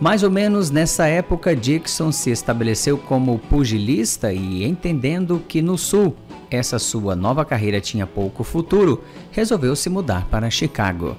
Mais 0.00 0.22
ou 0.22 0.30
menos 0.30 0.70
nessa 0.70 1.06
época, 1.06 1.54
Dixon 1.54 2.10
se 2.10 2.30
estabeleceu 2.30 2.98
como 2.98 3.38
pugilista 3.38 4.32
e 4.32 4.64
entendendo 4.64 5.42
que 5.46 5.62
no 5.62 5.78
sul 5.78 6.16
essa 6.50 6.78
sua 6.78 7.16
nova 7.16 7.44
carreira 7.44 7.80
tinha 7.80 8.06
pouco 8.06 8.44
futuro, 8.44 9.02
resolveu 9.30 9.74
se 9.74 9.88
mudar 9.88 10.26
para 10.26 10.50
Chicago. 10.50 11.16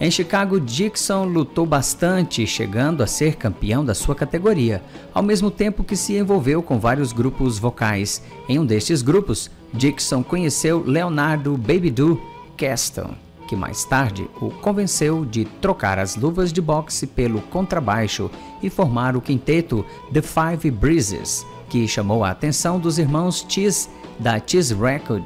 Em 0.00 0.10
Chicago, 0.10 0.58
Dixon 0.58 1.24
lutou 1.24 1.64
bastante, 1.64 2.46
chegando 2.46 3.02
a 3.02 3.06
ser 3.06 3.36
campeão 3.36 3.84
da 3.84 3.94
sua 3.94 4.14
categoria, 4.14 4.82
ao 5.14 5.22
mesmo 5.22 5.50
tempo 5.50 5.84
que 5.84 5.96
se 5.96 6.16
envolveu 6.16 6.62
com 6.62 6.78
vários 6.78 7.12
grupos 7.12 7.58
vocais. 7.58 8.22
Em 8.48 8.58
um 8.58 8.66
destes 8.66 9.00
grupos, 9.00 9.50
Dixon 9.72 10.22
conheceu 10.22 10.82
Leonardo 10.84 11.56
Babydoo 11.56 12.20
Caston, 12.56 13.14
que 13.46 13.56
mais 13.56 13.84
tarde 13.84 14.28
o 14.40 14.50
convenceu 14.50 15.24
de 15.24 15.44
trocar 15.44 15.98
as 15.98 16.16
luvas 16.16 16.52
de 16.52 16.60
boxe 16.60 17.06
pelo 17.06 17.40
contrabaixo 17.42 18.30
e 18.62 18.70
formar 18.70 19.16
o 19.16 19.20
quinteto 19.20 19.84
The 20.12 20.22
Five 20.22 20.70
Breezes, 20.70 21.46
que 21.68 21.86
chamou 21.88 22.24
a 22.24 22.30
atenção 22.30 22.78
dos 22.78 22.98
irmãos 22.98 23.44
Cheese 23.48 23.88
da 24.18 24.40
Cheese 24.44 24.74
Record, 24.74 25.24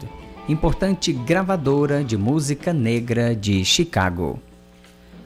importante 0.48 1.12
gravadora 1.12 2.04
de 2.04 2.16
música 2.16 2.72
negra 2.72 3.34
de 3.34 3.64
Chicago. 3.64 4.38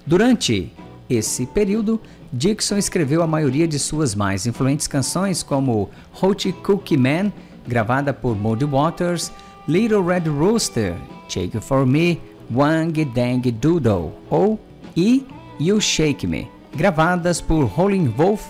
Durante 0.07 0.73
esse 1.09 1.47
período, 1.47 2.01
Dixon 2.33 2.79
escreveu 2.79 3.23
a 3.23 3.27
maioria 3.27 3.67
de 3.67 3.79
suas 3.79 4.15
mais 4.15 4.47
influentes 4.47 4.87
canções, 4.87 5.43
como 5.43 5.91
Hot 6.23 6.53
Cookie 6.65 6.97
Man, 6.97 7.33
gravada 7.67 8.13
por 8.13 8.37
Muddy 8.37 8.65
Waters, 8.65 9.33
Little 9.69 10.03
Red 10.03 10.29
Rooster, 10.29 10.97
Shake 11.29 11.57
It 11.57 11.67
For 11.67 11.85
Me, 11.85 12.21
Wang 12.53 12.93
Dang 13.15 13.41
Doodle 13.53 14.13
ou 14.29 14.59
E 14.97 15.25
You 15.61 15.81
Shake 15.81 16.27
Me, 16.27 16.49
gravadas 16.75 17.41
por 17.41 17.65
Rolling 17.77 18.13
Wolf 18.17 18.45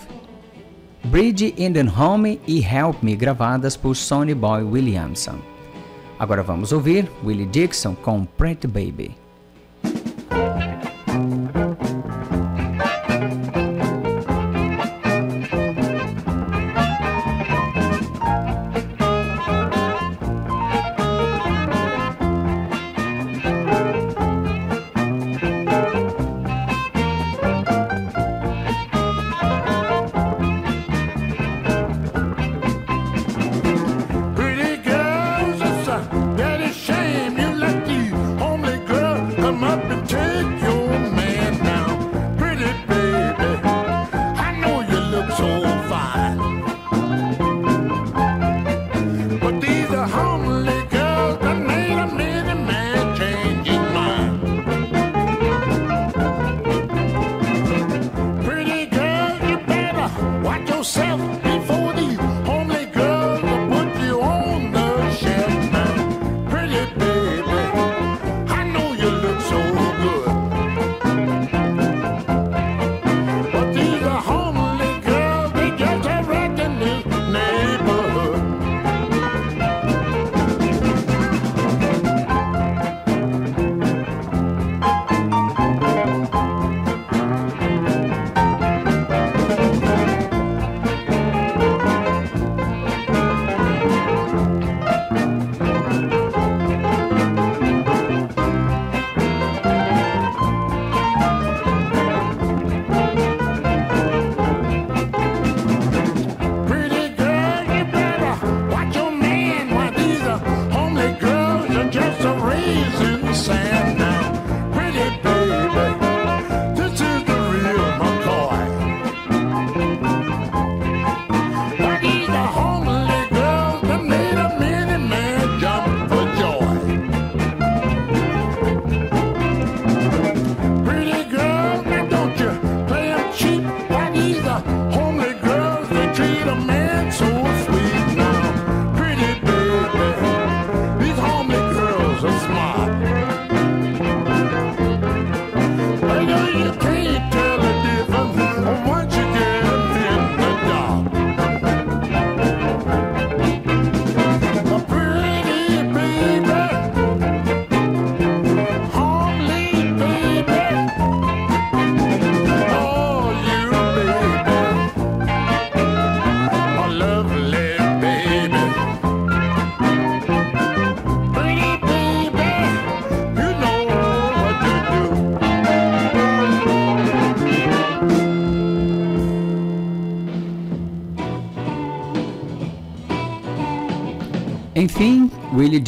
Bridge 1.04 1.54
in 1.56 1.72
the 1.72 1.84
Home 1.98 2.38
e 2.46 2.60
Help 2.60 3.02
Me, 3.02 3.14
gravadas 3.14 3.76
por 3.76 3.94
Sonny 3.94 4.34
Boy 4.34 4.62
Williamson. 4.62 5.38
Agora 6.18 6.42
vamos 6.42 6.72
ouvir 6.72 7.10
Willie 7.24 7.46
Dixon 7.46 7.94
com 7.94 8.24
Pretty 8.24 8.66
Baby. 8.66 9.19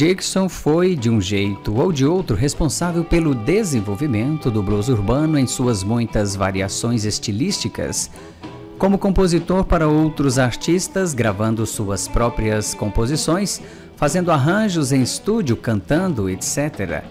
Dixon 0.05 0.49
foi, 0.49 0.97
de 0.97 1.09
um 1.09 1.21
jeito 1.21 1.73
ou 1.79 1.89
de 1.89 2.05
outro, 2.05 2.35
responsável 2.35 3.05
pelo 3.05 3.33
desenvolvimento 3.33 4.51
do 4.51 4.61
blues 4.61 4.89
urbano 4.89 5.39
em 5.39 5.47
suas 5.47 5.81
muitas 5.81 6.35
variações 6.35 7.05
estilísticas. 7.05 8.11
Como 8.77 8.97
compositor 8.97 9.63
para 9.63 9.87
outros 9.87 10.37
artistas, 10.37 11.13
gravando 11.13 11.65
suas 11.65 12.05
próprias 12.05 12.73
composições, 12.73 13.61
fazendo 13.95 14.29
arranjos 14.29 14.91
em 14.91 15.01
estúdio, 15.01 15.55
cantando, 15.55 16.29
etc. 16.29 17.01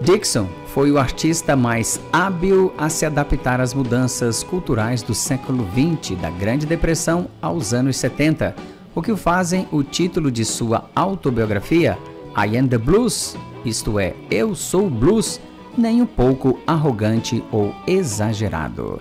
Dixon 0.00 0.48
foi 0.68 0.90
o 0.90 0.98
artista 0.98 1.54
mais 1.54 2.00
hábil 2.10 2.72
a 2.78 2.88
se 2.88 3.04
adaptar 3.04 3.60
às 3.60 3.74
mudanças 3.74 4.42
culturais 4.42 5.02
do 5.02 5.14
século 5.14 5.68
XX, 5.74 6.18
da 6.18 6.30
Grande 6.30 6.64
Depressão 6.64 7.28
aos 7.42 7.74
anos 7.74 7.98
70 7.98 8.54
o 8.94 9.02
que 9.02 9.10
o 9.10 9.16
fazem 9.16 9.66
o 9.72 9.82
título 9.82 10.30
de 10.30 10.44
sua 10.44 10.88
autobiografia, 10.94 11.98
I 12.36 12.56
Am 12.58 12.66
the 12.68 12.78
Blues, 12.78 13.36
isto 13.64 13.98
é, 13.98 14.14
Eu 14.28 14.54
Sou 14.56 14.90
Blues, 14.90 15.40
nem 15.78 16.02
um 16.02 16.06
pouco 16.06 16.58
arrogante 16.66 17.42
ou 17.52 17.72
exagerado. 17.86 19.00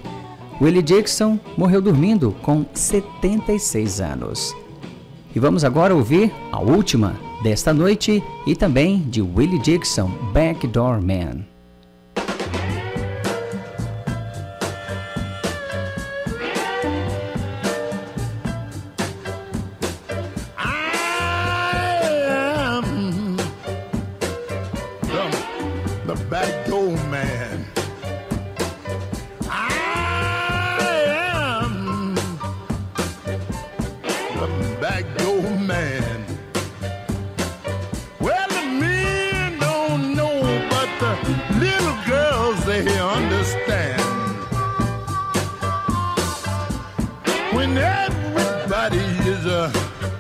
Willie 0.62 0.84
Dixon 0.84 1.40
morreu 1.58 1.82
dormindo 1.82 2.36
com 2.44 2.64
76 2.74 4.00
anos. 4.02 4.56
E 5.36 5.40
vamos 5.40 5.64
agora 5.64 5.96
ouvir 5.96 6.32
a 6.52 6.60
última 6.60 7.16
desta 7.42 7.74
noite 7.74 8.24
e 8.46 8.56
também 8.56 9.00
de 9.00 9.22
Willie 9.22 9.60
Dixon, 9.60 10.12
Backdoor 10.32 11.02
Man. 11.02 11.53
man. 27.10 27.66
I 29.50 29.72
am 31.62 32.16
the 34.40 34.78
backdoor 34.82 35.42
man. 35.60 36.26
Well, 38.20 38.48
the 38.50 38.66
men 38.80 39.60
don't 39.60 40.16
know, 40.16 40.42
but 40.70 40.90
the 41.00 41.14
little 41.60 41.98
girls, 42.08 42.66
they 42.66 42.84
understand. 43.00 44.02
When 47.54 47.78
everybody 47.78 49.00
is 49.30 49.46
uh, 49.46 49.72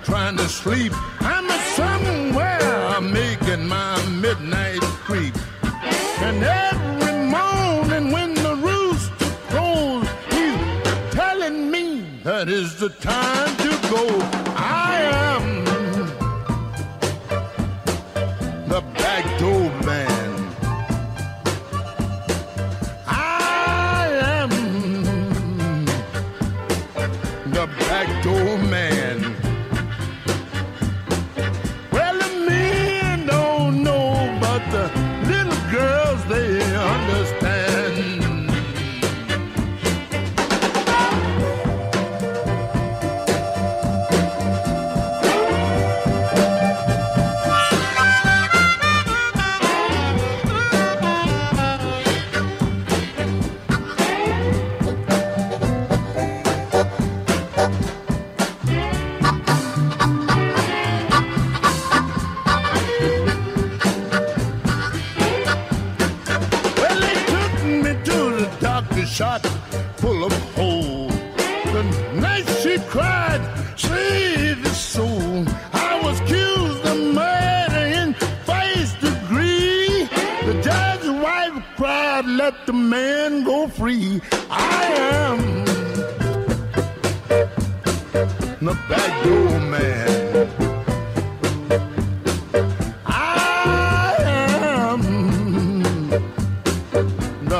trying 0.03 0.37
to 0.37 0.47
sleep, 0.47 0.93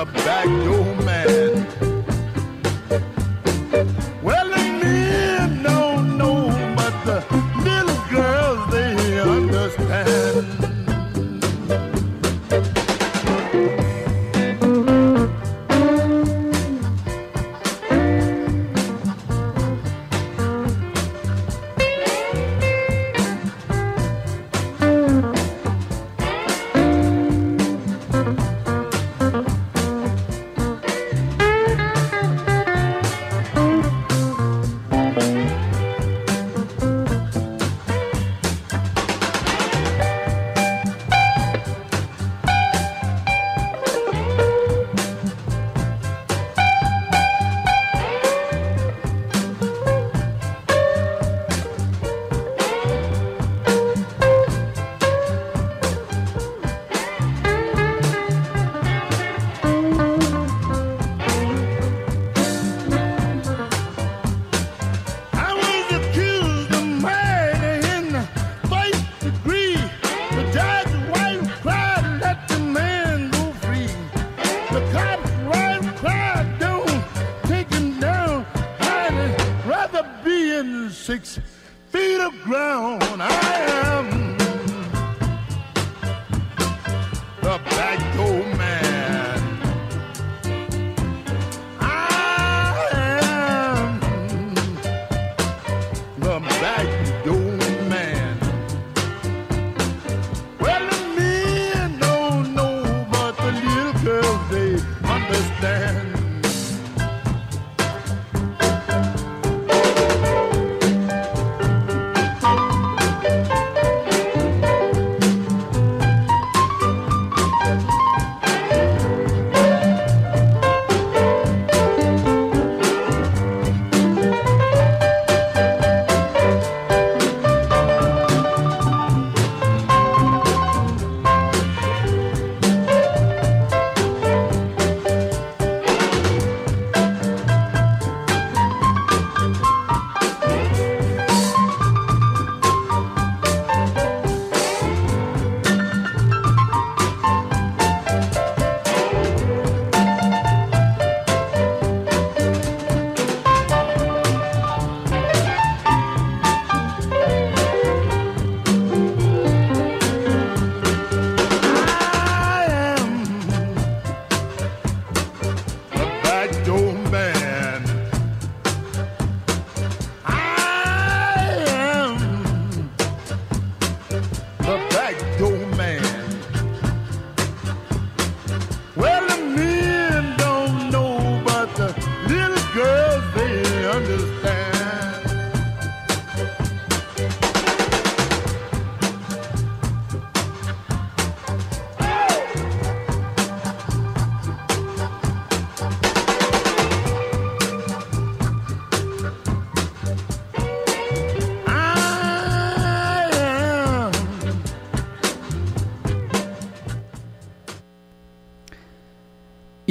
back 0.06 0.46
door. 0.66 1.03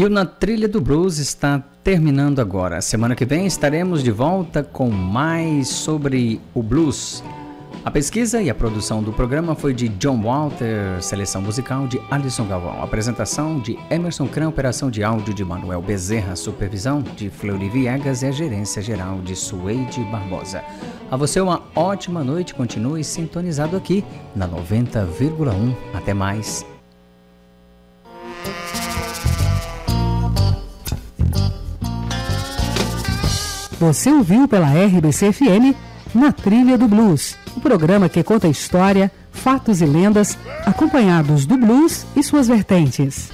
E 0.03 0.05
o 0.05 0.11
Na 0.11 0.27
Trilha 0.27 0.67
do 0.67 0.81
Blues 0.81 1.19
está 1.19 1.63
terminando 1.85 2.41
agora. 2.41 2.81
Semana 2.81 3.15
que 3.15 3.25
vem 3.25 3.47
estaremos 3.47 4.03
de 4.03 4.11
volta 4.11 4.61
com 4.61 4.91
mais 4.91 5.69
sobre 5.69 6.41
o 6.53 6.61
blues. 6.61 7.23
A 7.85 7.91
pesquisa 7.91 8.43
e 8.43 8.51
a 8.51 8.55
produção 8.55 9.01
do 9.01 9.13
programa 9.13 9.55
foi 9.55 9.73
de 9.73 9.87
John 9.91 10.21
Walter, 10.21 11.01
seleção 11.01 11.41
musical 11.41 11.87
de 11.87 12.03
Alisson 12.11 12.49
Galvão, 12.49 12.83
apresentação 12.83 13.61
de 13.61 13.79
Emerson 13.91 14.27
Cran, 14.27 14.49
operação 14.49 14.91
de 14.91 15.05
áudio 15.05 15.33
de 15.33 15.45
Manuel 15.45 15.81
Bezerra, 15.81 16.35
supervisão 16.35 17.01
de 17.17 17.31
Fleury 17.31 17.69
Viegas 17.69 18.23
e 18.23 18.27
a 18.27 18.33
gerência 18.33 18.83
geral 18.83 19.21
de 19.21 19.37
Suede 19.37 20.01
Barbosa. 20.11 20.65
A 21.13 21.17
você 21.17 21.41
uma 21.41 21.63
ótima 21.77 22.25
noite, 22.25 22.55
continue 22.55 23.05
sintonizado 23.05 23.77
aqui 23.77 24.05
na 24.35 24.49
90,1. 24.49 25.77
Até 25.95 26.13
mais. 26.13 26.72
Você 33.83 34.13
ouviu 34.13 34.47
pela 34.47 34.69
RBC 34.69 35.33
FM 35.33 35.75
Na 36.15 36.31
Trilha 36.31 36.79
do 36.79 36.87
Blues, 36.87 37.37
o 37.57 37.61
programa 37.61 38.09
que 38.09 38.23
conta 38.23 38.47
história, 38.47 39.11
fatos 39.33 39.83
e 39.83 39.85
lendas, 39.85 40.39
acompanhados 40.65 41.45
do 41.47 41.57
blues 41.57 42.07
e 42.15 42.23
suas 42.23 42.47
vertentes. 42.47 43.33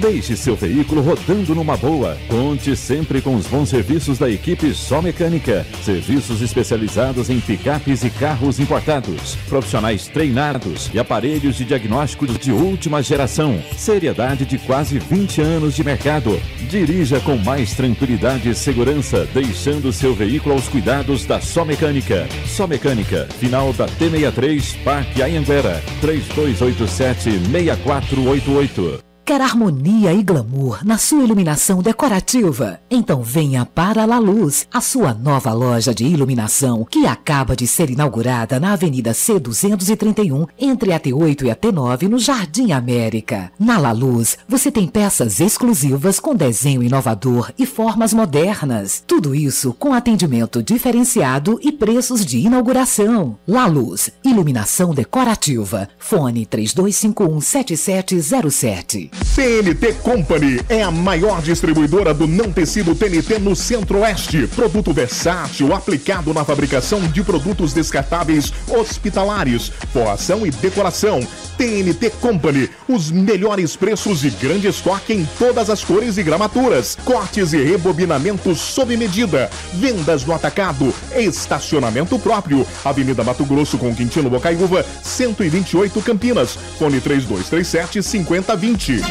Deixe 0.00 0.34
seu 0.34 0.56
veículo 0.56 1.02
rodando 1.02 1.54
numa 1.54 1.76
boa. 1.76 2.16
Conte 2.26 2.74
sempre 2.74 3.20
com 3.20 3.36
os 3.36 3.46
bons 3.46 3.68
serviços 3.68 4.18
da 4.18 4.30
equipe 4.30 4.72
Só 4.72 5.02
Mecânica. 5.02 5.66
Serviços 5.84 6.40
especializados 6.40 7.28
em 7.28 7.38
picapes 7.38 8.02
e 8.02 8.08
carros 8.08 8.58
importados. 8.58 9.36
Profissionais 9.46 10.08
treinados 10.08 10.90
e 10.94 10.98
aparelhos 10.98 11.56
de 11.56 11.66
diagnóstico 11.66 12.26
de 12.26 12.50
última 12.50 13.02
geração. 13.02 13.62
Seriedade 13.76 14.46
de 14.46 14.56
quase 14.56 14.98
20 14.98 15.42
anos 15.42 15.76
de 15.76 15.84
mercado. 15.84 16.40
Dirija 16.70 17.20
com 17.20 17.36
mais 17.36 17.74
tranquilidade 17.74 18.48
e 18.48 18.54
segurança, 18.54 19.28
deixando 19.34 19.92
seu 19.92 20.14
veículo 20.14 20.54
aos 20.54 20.66
cuidados 20.66 21.26
da 21.26 21.42
Só 21.42 21.62
Mecânica. 21.62 22.26
Só 22.46 22.66
Mecânica, 22.66 23.28
final 23.38 23.70
da 23.74 23.86
T63, 23.86 24.82
Parque 24.82 25.20
Anhanguera, 25.20 25.82
3287 26.00 27.38
6488. 27.50 29.09
Quer 29.30 29.42
harmonia 29.42 30.12
e 30.12 30.24
glamour 30.24 30.84
na 30.84 30.98
sua 30.98 31.22
iluminação 31.22 31.80
decorativa? 31.80 32.80
Então 32.90 33.22
venha 33.22 33.64
para 33.64 34.04
La 34.04 34.18
Luz, 34.18 34.66
a 34.74 34.80
sua 34.80 35.14
nova 35.14 35.52
loja 35.52 35.94
de 35.94 36.04
iluminação 36.04 36.84
que 36.84 37.06
acaba 37.06 37.54
de 37.54 37.64
ser 37.64 37.90
inaugurada 37.90 38.58
na 38.58 38.72
Avenida 38.72 39.12
C231, 39.12 40.48
entre 40.58 40.92
a 40.92 40.98
T8 40.98 41.44
e 41.44 41.50
a 41.52 41.54
T9, 41.54 42.08
no 42.08 42.18
Jardim 42.18 42.72
América. 42.72 43.52
Na 43.56 43.78
La 43.78 43.92
Luz, 43.92 44.36
você 44.48 44.68
tem 44.68 44.88
peças 44.88 45.38
exclusivas 45.38 46.18
com 46.18 46.34
desenho 46.34 46.82
inovador 46.82 47.52
e 47.56 47.64
formas 47.66 48.12
modernas. 48.12 49.04
Tudo 49.06 49.32
isso 49.32 49.72
com 49.74 49.94
atendimento 49.94 50.60
diferenciado 50.60 51.56
e 51.62 51.70
preços 51.70 52.26
de 52.26 52.38
inauguração. 52.38 53.38
La 53.46 53.66
Luz, 53.66 54.10
iluminação 54.24 54.92
decorativa. 54.92 55.88
Fone 56.00 56.44
3251 56.46 57.40
7707. 57.40 59.19
TNT 59.34 59.94
Company 60.02 60.60
é 60.68 60.82
a 60.82 60.90
maior 60.90 61.40
distribuidora 61.40 62.12
do 62.12 62.26
não 62.26 62.52
tecido 62.52 62.94
TNT 62.94 63.38
no 63.38 63.54
Centro-Oeste. 63.54 64.46
Produto 64.48 64.92
versátil 64.92 65.74
aplicado 65.74 66.34
na 66.34 66.44
fabricação 66.44 67.00
de 67.00 67.22
produtos 67.22 67.72
descartáveis 67.72 68.52
hospitalares, 68.68 69.72
forração 69.92 70.46
e 70.46 70.50
decoração. 70.50 71.26
TNT 71.56 72.10
Company, 72.20 72.70
os 72.88 73.10
melhores 73.10 73.76
preços 73.76 74.24
e 74.24 74.30
grande 74.30 74.66
estoque 74.68 75.12
em 75.12 75.28
todas 75.38 75.70
as 75.70 75.84
cores 75.84 76.16
e 76.16 76.22
gramaturas. 76.22 76.96
Cortes 77.04 77.52
e 77.52 77.62
rebobinamentos 77.62 78.58
sob 78.58 78.96
medida. 78.96 79.50
Vendas 79.74 80.24
no 80.24 80.34
atacado. 80.34 80.94
Estacionamento 81.14 82.18
próprio. 82.18 82.66
Avenida 82.84 83.22
Mato 83.22 83.44
Grosso 83.44 83.78
com 83.78 83.94
Quintino 83.94 84.30
Bocaiúva, 84.30 84.84
128 85.02 86.00
Campinas. 86.02 86.58
Fone 86.78 87.00
3237 87.00 88.02
5020. 88.02 89.09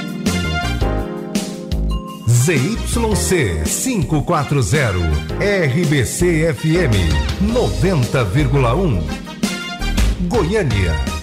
ZYC 2.50 4.08
540, 4.26 5.04
RBC 5.40 6.20
FM 6.56 6.92
90,1. 7.54 9.02
Goiânia 10.28 11.19